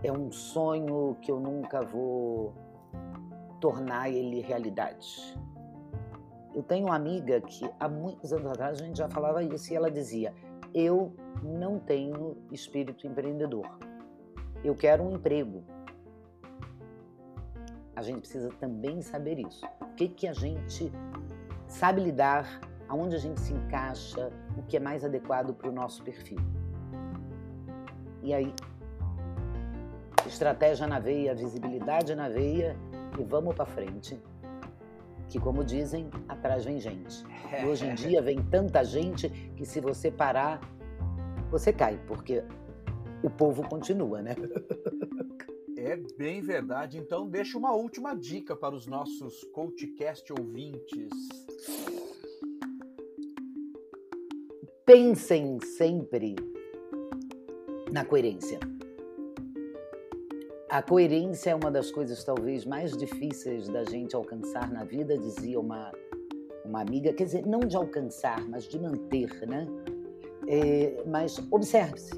é 0.02 0.12
um 0.12 0.30
sonho 0.30 1.16
que 1.20 1.30
eu 1.30 1.40
nunca 1.40 1.82
vou 1.82 2.54
tornar 3.60 4.10
ele 4.10 4.40
realidade? 4.40 5.36
Eu 6.54 6.62
tenho 6.62 6.86
uma 6.86 6.96
amiga 6.96 7.40
que 7.40 7.68
há 7.78 7.88
muitos 7.88 8.32
anos 8.32 8.46
atrás 8.50 8.80
a 8.80 8.84
gente 8.84 8.98
já 8.98 9.08
falava 9.08 9.42
isso 9.42 9.72
e 9.72 9.76
ela 9.76 9.90
dizia: 9.90 10.34
Eu 10.74 11.14
não 11.42 11.78
tenho 11.78 12.36
espírito 12.50 13.06
empreendedor. 13.06 13.66
Eu 14.64 14.74
quero 14.74 15.04
um 15.04 15.12
emprego. 15.12 15.62
A 17.94 18.02
gente 18.02 18.20
precisa 18.20 18.50
também 18.60 19.02
saber 19.02 19.38
isso. 19.38 19.64
O 19.80 19.94
que, 19.94 20.08
que 20.08 20.26
a 20.26 20.32
gente 20.32 20.92
sabe 21.66 22.00
lidar 22.00 22.60
aonde 22.88 23.16
a 23.16 23.18
gente 23.18 23.40
se 23.40 23.52
encaixa, 23.52 24.30
o 24.56 24.62
que 24.62 24.76
é 24.76 24.80
mais 24.80 25.04
adequado 25.04 25.54
para 25.54 25.68
o 25.68 25.72
nosso 25.72 26.02
perfil. 26.02 26.38
E 28.22 28.32
aí, 28.32 28.52
estratégia 30.26 30.86
na 30.86 30.98
veia, 30.98 31.34
visibilidade 31.34 32.14
na 32.14 32.28
veia 32.28 32.76
e 33.18 33.22
vamos 33.22 33.54
para 33.54 33.66
frente. 33.66 34.20
Que, 35.28 35.38
como 35.38 35.62
dizem, 35.62 36.10
atrás 36.26 36.64
vem 36.64 36.80
gente. 36.80 37.24
E 37.62 37.66
hoje 37.66 37.86
em 37.86 37.94
dia 37.94 38.22
vem 38.22 38.42
tanta 38.42 38.82
gente 38.82 39.28
que 39.28 39.66
se 39.66 39.78
você 39.80 40.10
parar, 40.10 40.60
você 41.50 41.72
cai, 41.72 42.00
porque 42.06 42.42
o 43.22 43.28
povo 43.28 43.62
continua, 43.68 44.22
né? 44.22 44.34
É 45.80 45.96
bem 45.96 46.42
verdade. 46.42 46.98
Então, 46.98 47.28
deixa 47.28 47.56
uma 47.56 47.72
última 47.72 48.12
dica 48.14 48.56
para 48.56 48.74
os 48.74 48.86
nossos 48.88 49.44
CoachCast 49.52 50.32
ouvintes. 50.32 51.08
Pensem 54.88 55.60
sempre 55.60 56.34
na 57.92 58.06
coerência. 58.06 58.58
A 60.70 60.80
coerência 60.80 61.50
é 61.50 61.54
uma 61.54 61.70
das 61.70 61.90
coisas 61.90 62.24
talvez 62.24 62.64
mais 62.64 62.96
difíceis 62.96 63.68
da 63.68 63.84
gente 63.84 64.16
alcançar 64.16 64.72
na 64.72 64.84
vida, 64.84 65.18
dizia 65.18 65.60
uma, 65.60 65.92
uma 66.64 66.80
amiga, 66.80 67.12
quer 67.12 67.24
dizer, 67.24 67.44
não 67.44 67.60
de 67.60 67.76
alcançar, 67.76 68.42
mas 68.48 68.64
de 68.64 68.78
manter, 68.78 69.46
né? 69.46 69.66
É, 70.48 71.02
mas 71.06 71.38
observe-se. 71.50 72.14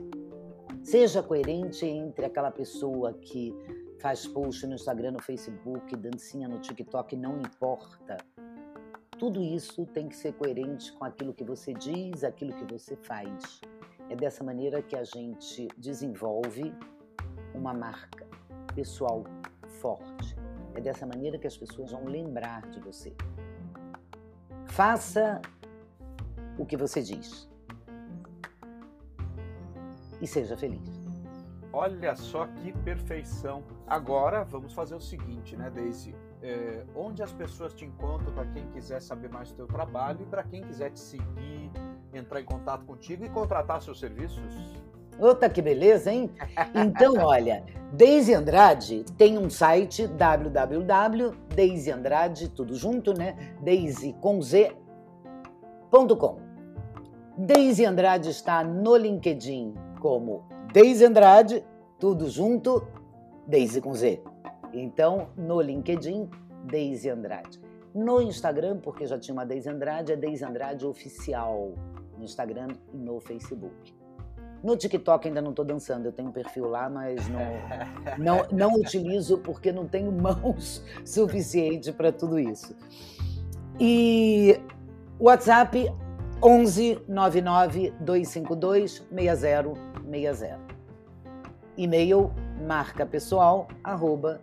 Seja 0.84 1.24
coerente 1.24 1.84
entre 1.84 2.24
aquela 2.24 2.52
pessoa 2.52 3.12
que 3.14 3.52
faz 3.98 4.28
post 4.28 4.64
no 4.68 4.74
Instagram, 4.74 5.10
no 5.10 5.22
Facebook, 5.22 5.96
dancinha 5.96 6.46
no 6.46 6.60
TikTok, 6.60 7.16
não 7.16 7.40
importa 7.40 8.16
tudo 9.20 9.42
isso 9.42 9.84
tem 9.84 10.08
que 10.08 10.16
ser 10.16 10.32
coerente 10.32 10.90
com 10.94 11.04
aquilo 11.04 11.34
que 11.34 11.44
você 11.44 11.74
diz, 11.74 12.24
aquilo 12.24 12.54
que 12.54 12.64
você 12.64 12.96
faz. 12.96 13.60
É 14.08 14.16
dessa 14.16 14.42
maneira 14.42 14.80
que 14.80 14.96
a 14.96 15.04
gente 15.04 15.68
desenvolve 15.76 16.74
uma 17.54 17.74
marca 17.74 18.26
pessoal 18.74 19.22
forte. 19.82 20.34
É 20.74 20.80
dessa 20.80 21.06
maneira 21.06 21.38
que 21.38 21.46
as 21.46 21.54
pessoas 21.54 21.92
vão 21.92 22.06
lembrar 22.06 22.62
de 22.70 22.80
você. 22.80 23.14
Faça 24.68 25.42
o 26.58 26.64
que 26.64 26.78
você 26.78 27.02
diz. 27.02 27.46
E 30.18 30.26
seja 30.26 30.56
feliz. 30.56 30.98
Olha 31.74 32.16
só 32.16 32.46
que 32.46 32.72
perfeição. 32.72 33.62
Agora 33.86 34.44
vamos 34.44 34.72
fazer 34.72 34.94
o 34.94 35.00
seguinte, 35.00 35.54
né, 35.56 35.68
Daisy? 35.68 36.14
É, 36.42 36.84
onde 36.94 37.22
as 37.22 37.32
pessoas 37.32 37.72
te 37.74 37.84
encontram 37.84 38.32
para 38.32 38.46
quem 38.46 38.66
quiser 38.68 39.00
saber 39.00 39.28
mais 39.28 39.50
do 39.50 39.56
teu 39.56 39.66
trabalho 39.66 40.22
e 40.22 40.26
para 40.26 40.42
quem 40.42 40.62
quiser 40.62 40.90
te 40.90 41.00
seguir, 41.00 41.70
entrar 42.12 42.40
em 42.40 42.44
contato 42.44 42.84
contigo 42.84 43.24
e 43.24 43.28
contratar 43.28 43.80
seus 43.82 44.00
serviços. 44.00 44.42
Outra 45.18 45.50
que 45.50 45.60
beleza, 45.60 46.12
hein? 46.12 46.30
Então, 46.74 47.16
olha, 47.22 47.62
Deise 47.92 48.32
Andrade 48.32 49.04
tem 49.18 49.36
um 49.36 49.50
site 49.50 50.06
www.deiseandrade, 50.06 52.48
tudo 52.48 52.74
junto, 52.74 53.12
né? 53.12 53.54
Deise 53.60 54.14
com 54.14 54.40
Z.com. 54.40 54.78
Deise 57.36 57.84
Andrade 57.84 58.30
está 58.30 58.64
no 58.64 58.96
LinkedIn 58.96 59.74
como 60.00 60.44
Deise 60.72 61.04
Andrade, 61.04 61.62
tudo 61.98 62.30
junto, 62.30 62.88
Deise 63.46 63.78
com 63.80 63.92
Z. 63.92 64.22
Então, 64.72 65.28
no 65.36 65.60
LinkedIn, 65.60 66.28
Deise 66.64 67.10
Andrade. 67.10 67.60
No 67.94 68.22
Instagram, 68.22 68.78
porque 68.78 69.06
já 69.06 69.18
tinha 69.18 69.32
uma 69.32 69.44
Deise 69.44 69.68
Andrade, 69.68 70.12
é 70.12 70.16
Deise 70.16 70.44
Andrade 70.44 70.86
Oficial. 70.86 71.72
No 72.16 72.24
Instagram 72.24 72.68
e 72.92 72.96
no 72.96 73.18
Facebook. 73.20 73.94
No 74.62 74.76
TikTok 74.76 75.26
ainda 75.26 75.40
não 75.40 75.50
estou 75.50 75.64
dançando, 75.64 76.06
eu 76.06 76.12
tenho 76.12 76.28
um 76.28 76.32
perfil 76.32 76.68
lá, 76.68 76.88
mas 76.90 77.26
não, 77.28 77.40
não, 78.18 78.46
não 78.52 78.74
utilizo 78.74 79.38
porque 79.38 79.72
não 79.72 79.86
tenho 79.86 80.12
mãos 80.12 80.84
suficiente 81.04 81.90
para 81.92 82.12
tudo 82.12 82.38
isso. 82.38 82.76
E 83.78 84.60
WhatsApp 85.18 85.90
11 86.42 87.02
99 87.08 87.94
252 88.00 89.06
6060. 89.10 90.58
E-mail 91.76 92.30
marca 92.60 93.06
pessoal 93.06 93.68
arroba 93.82 94.40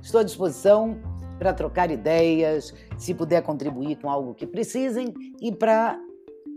Estou 0.00 0.20
à 0.20 0.24
disposição 0.24 1.00
para 1.38 1.52
trocar 1.52 1.90
ideias, 1.90 2.72
se 2.98 3.12
puder 3.12 3.42
contribuir 3.42 3.96
com 3.96 4.08
algo 4.08 4.34
que 4.34 4.46
precisem 4.46 5.12
e 5.40 5.50
para 5.50 5.98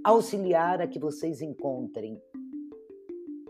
auxiliar 0.04 0.82
a 0.82 0.88
que 0.88 1.00
vocês 1.00 1.42
encontrem 1.42 2.22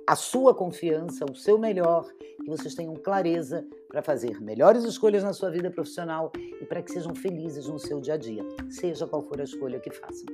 a 0.08 0.16
sua 0.16 0.54
confiança, 0.54 1.26
o 1.30 1.36
seu 1.36 1.58
melhor, 1.58 2.06
que 2.44 2.50
vocês 2.50 2.76
tenham 2.76 2.96
clareza 2.96 3.66
para 3.90 4.02
fazer 4.02 4.40
melhores 4.42 4.84
escolhas 4.84 5.24
na 5.24 5.34
sua 5.34 5.50
vida 5.50 5.72
profissional 5.72 6.32
e 6.38 6.66
para 6.66 6.82
que 6.82 6.92
sejam 6.92 7.16
felizes 7.16 7.68
no 7.68 7.80
seu 7.80 8.00
dia 8.00 8.14
a 8.14 8.18
dia, 8.18 8.46
seja 8.70 9.08
qual 9.08 9.22
for 9.22 9.42
a 9.42 9.44
escolha 9.44 9.80
que 9.80 9.90
façam. 9.90 10.26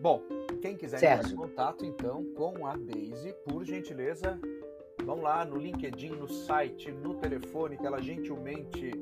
Bom, 0.00 0.22
quem 0.60 0.76
quiser 0.76 0.98
Sérgio. 0.98 1.32
entrar 1.32 1.32
em 1.32 1.48
contato, 1.48 1.84
então, 1.84 2.24
com 2.34 2.66
a 2.66 2.76
Daisy, 2.76 3.34
por 3.44 3.64
gentileza, 3.64 4.38
vão 5.04 5.22
lá 5.22 5.44
no 5.44 5.56
LinkedIn, 5.56 6.10
no 6.10 6.28
site, 6.28 6.92
no 6.92 7.14
telefone 7.14 7.76
que 7.76 7.86
ela 7.86 8.00
gentilmente 8.00 8.92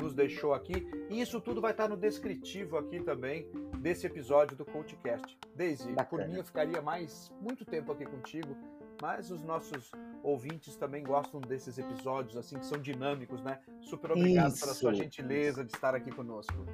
nos 0.00 0.14
deixou 0.14 0.54
aqui. 0.54 0.86
E 1.10 1.20
isso 1.20 1.40
tudo 1.40 1.60
vai 1.60 1.72
estar 1.72 1.88
no 1.88 1.96
descritivo 1.96 2.78
aqui 2.78 3.00
também 3.00 3.50
desse 3.78 4.06
episódio 4.06 4.56
do 4.56 4.64
CoachCast. 4.64 5.38
Daisy, 5.54 5.92
Bacana. 5.92 6.22
por 6.22 6.28
mim 6.30 6.38
eu 6.38 6.44
ficaria 6.44 6.80
mais 6.80 7.30
muito 7.40 7.64
tempo 7.64 7.92
aqui 7.92 8.06
contigo, 8.06 8.56
mas 9.02 9.30
os 9.30 9.42
nossos 9.42 9.90
ouvintes 10.22 10.76
também 10.76 11.02
gostam 11.02 11.40
desses 11.40 11.78
episódios 11.78 12.36
assim 12.36 12.58
que 12.58 12.66
são 12.66 12.78
dinâmicos, 12.78 13.42
né? 13.42 13.58
Super 13.80 14.12
obrigado 14.12 14.52
isso. 14.52 14.60
pela 14.60 14.74
sua 14.74 14.94
gentileza 14.94 15.64
de 15.64 15.72
estar 15.72 15.94
aqui 15.94 16.10
conosco. 16.10 16.66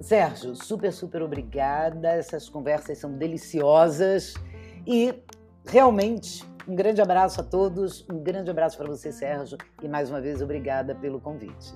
Sérgio, 0.00 0.54
super, 0.54 0.92
super 0.92 1.22
obrigada. 1.22 2.08
Essas 2.08 2.48
conversas 2.48 2.98
são 2.98 3.12
deliciosas. 3.12 4.34
E 4.86 5.14
realmente, 5.66 6.44
um 6.68 6.74
grande 6.74 7.00
abraço 7.00 7.40
a 7.40 7.44
todos, 7.44 8.06
um 8.10 8.22
grande 8.22 8.50
abraço 8.50 8.76
para 8.76 8.86
você, 8.86 9.10
Sérgio, 9.10 9.58
e 9.82 9.88
mais 9.88 10.10
uma 10.10 10.20
vez 10.20 10.42
obrigada 10.42 10.94
pelo 10.94 11.20
convite. 11.20 11.74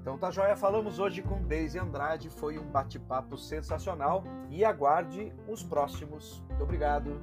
Então 0.00 0.16
tá 0.16 0.30
joia, 0.30 0.56
falamos 0.56 0.98
hoje 0.98 1.20
com 1.22 1.42
Deise 1.42 1.78
Andrade, 1.78 2.30
foi 2.30 2.58
um 2.58 2.64
bate-papo 2.64 3.36
sensacional 3.36 4.24
e 4.50 4.64
aguarde 4.64 5.32
os 5.46 5.62
próximos. 5.62 6.42
Muito 6.48 6.64
obrigado. 6.64 7.20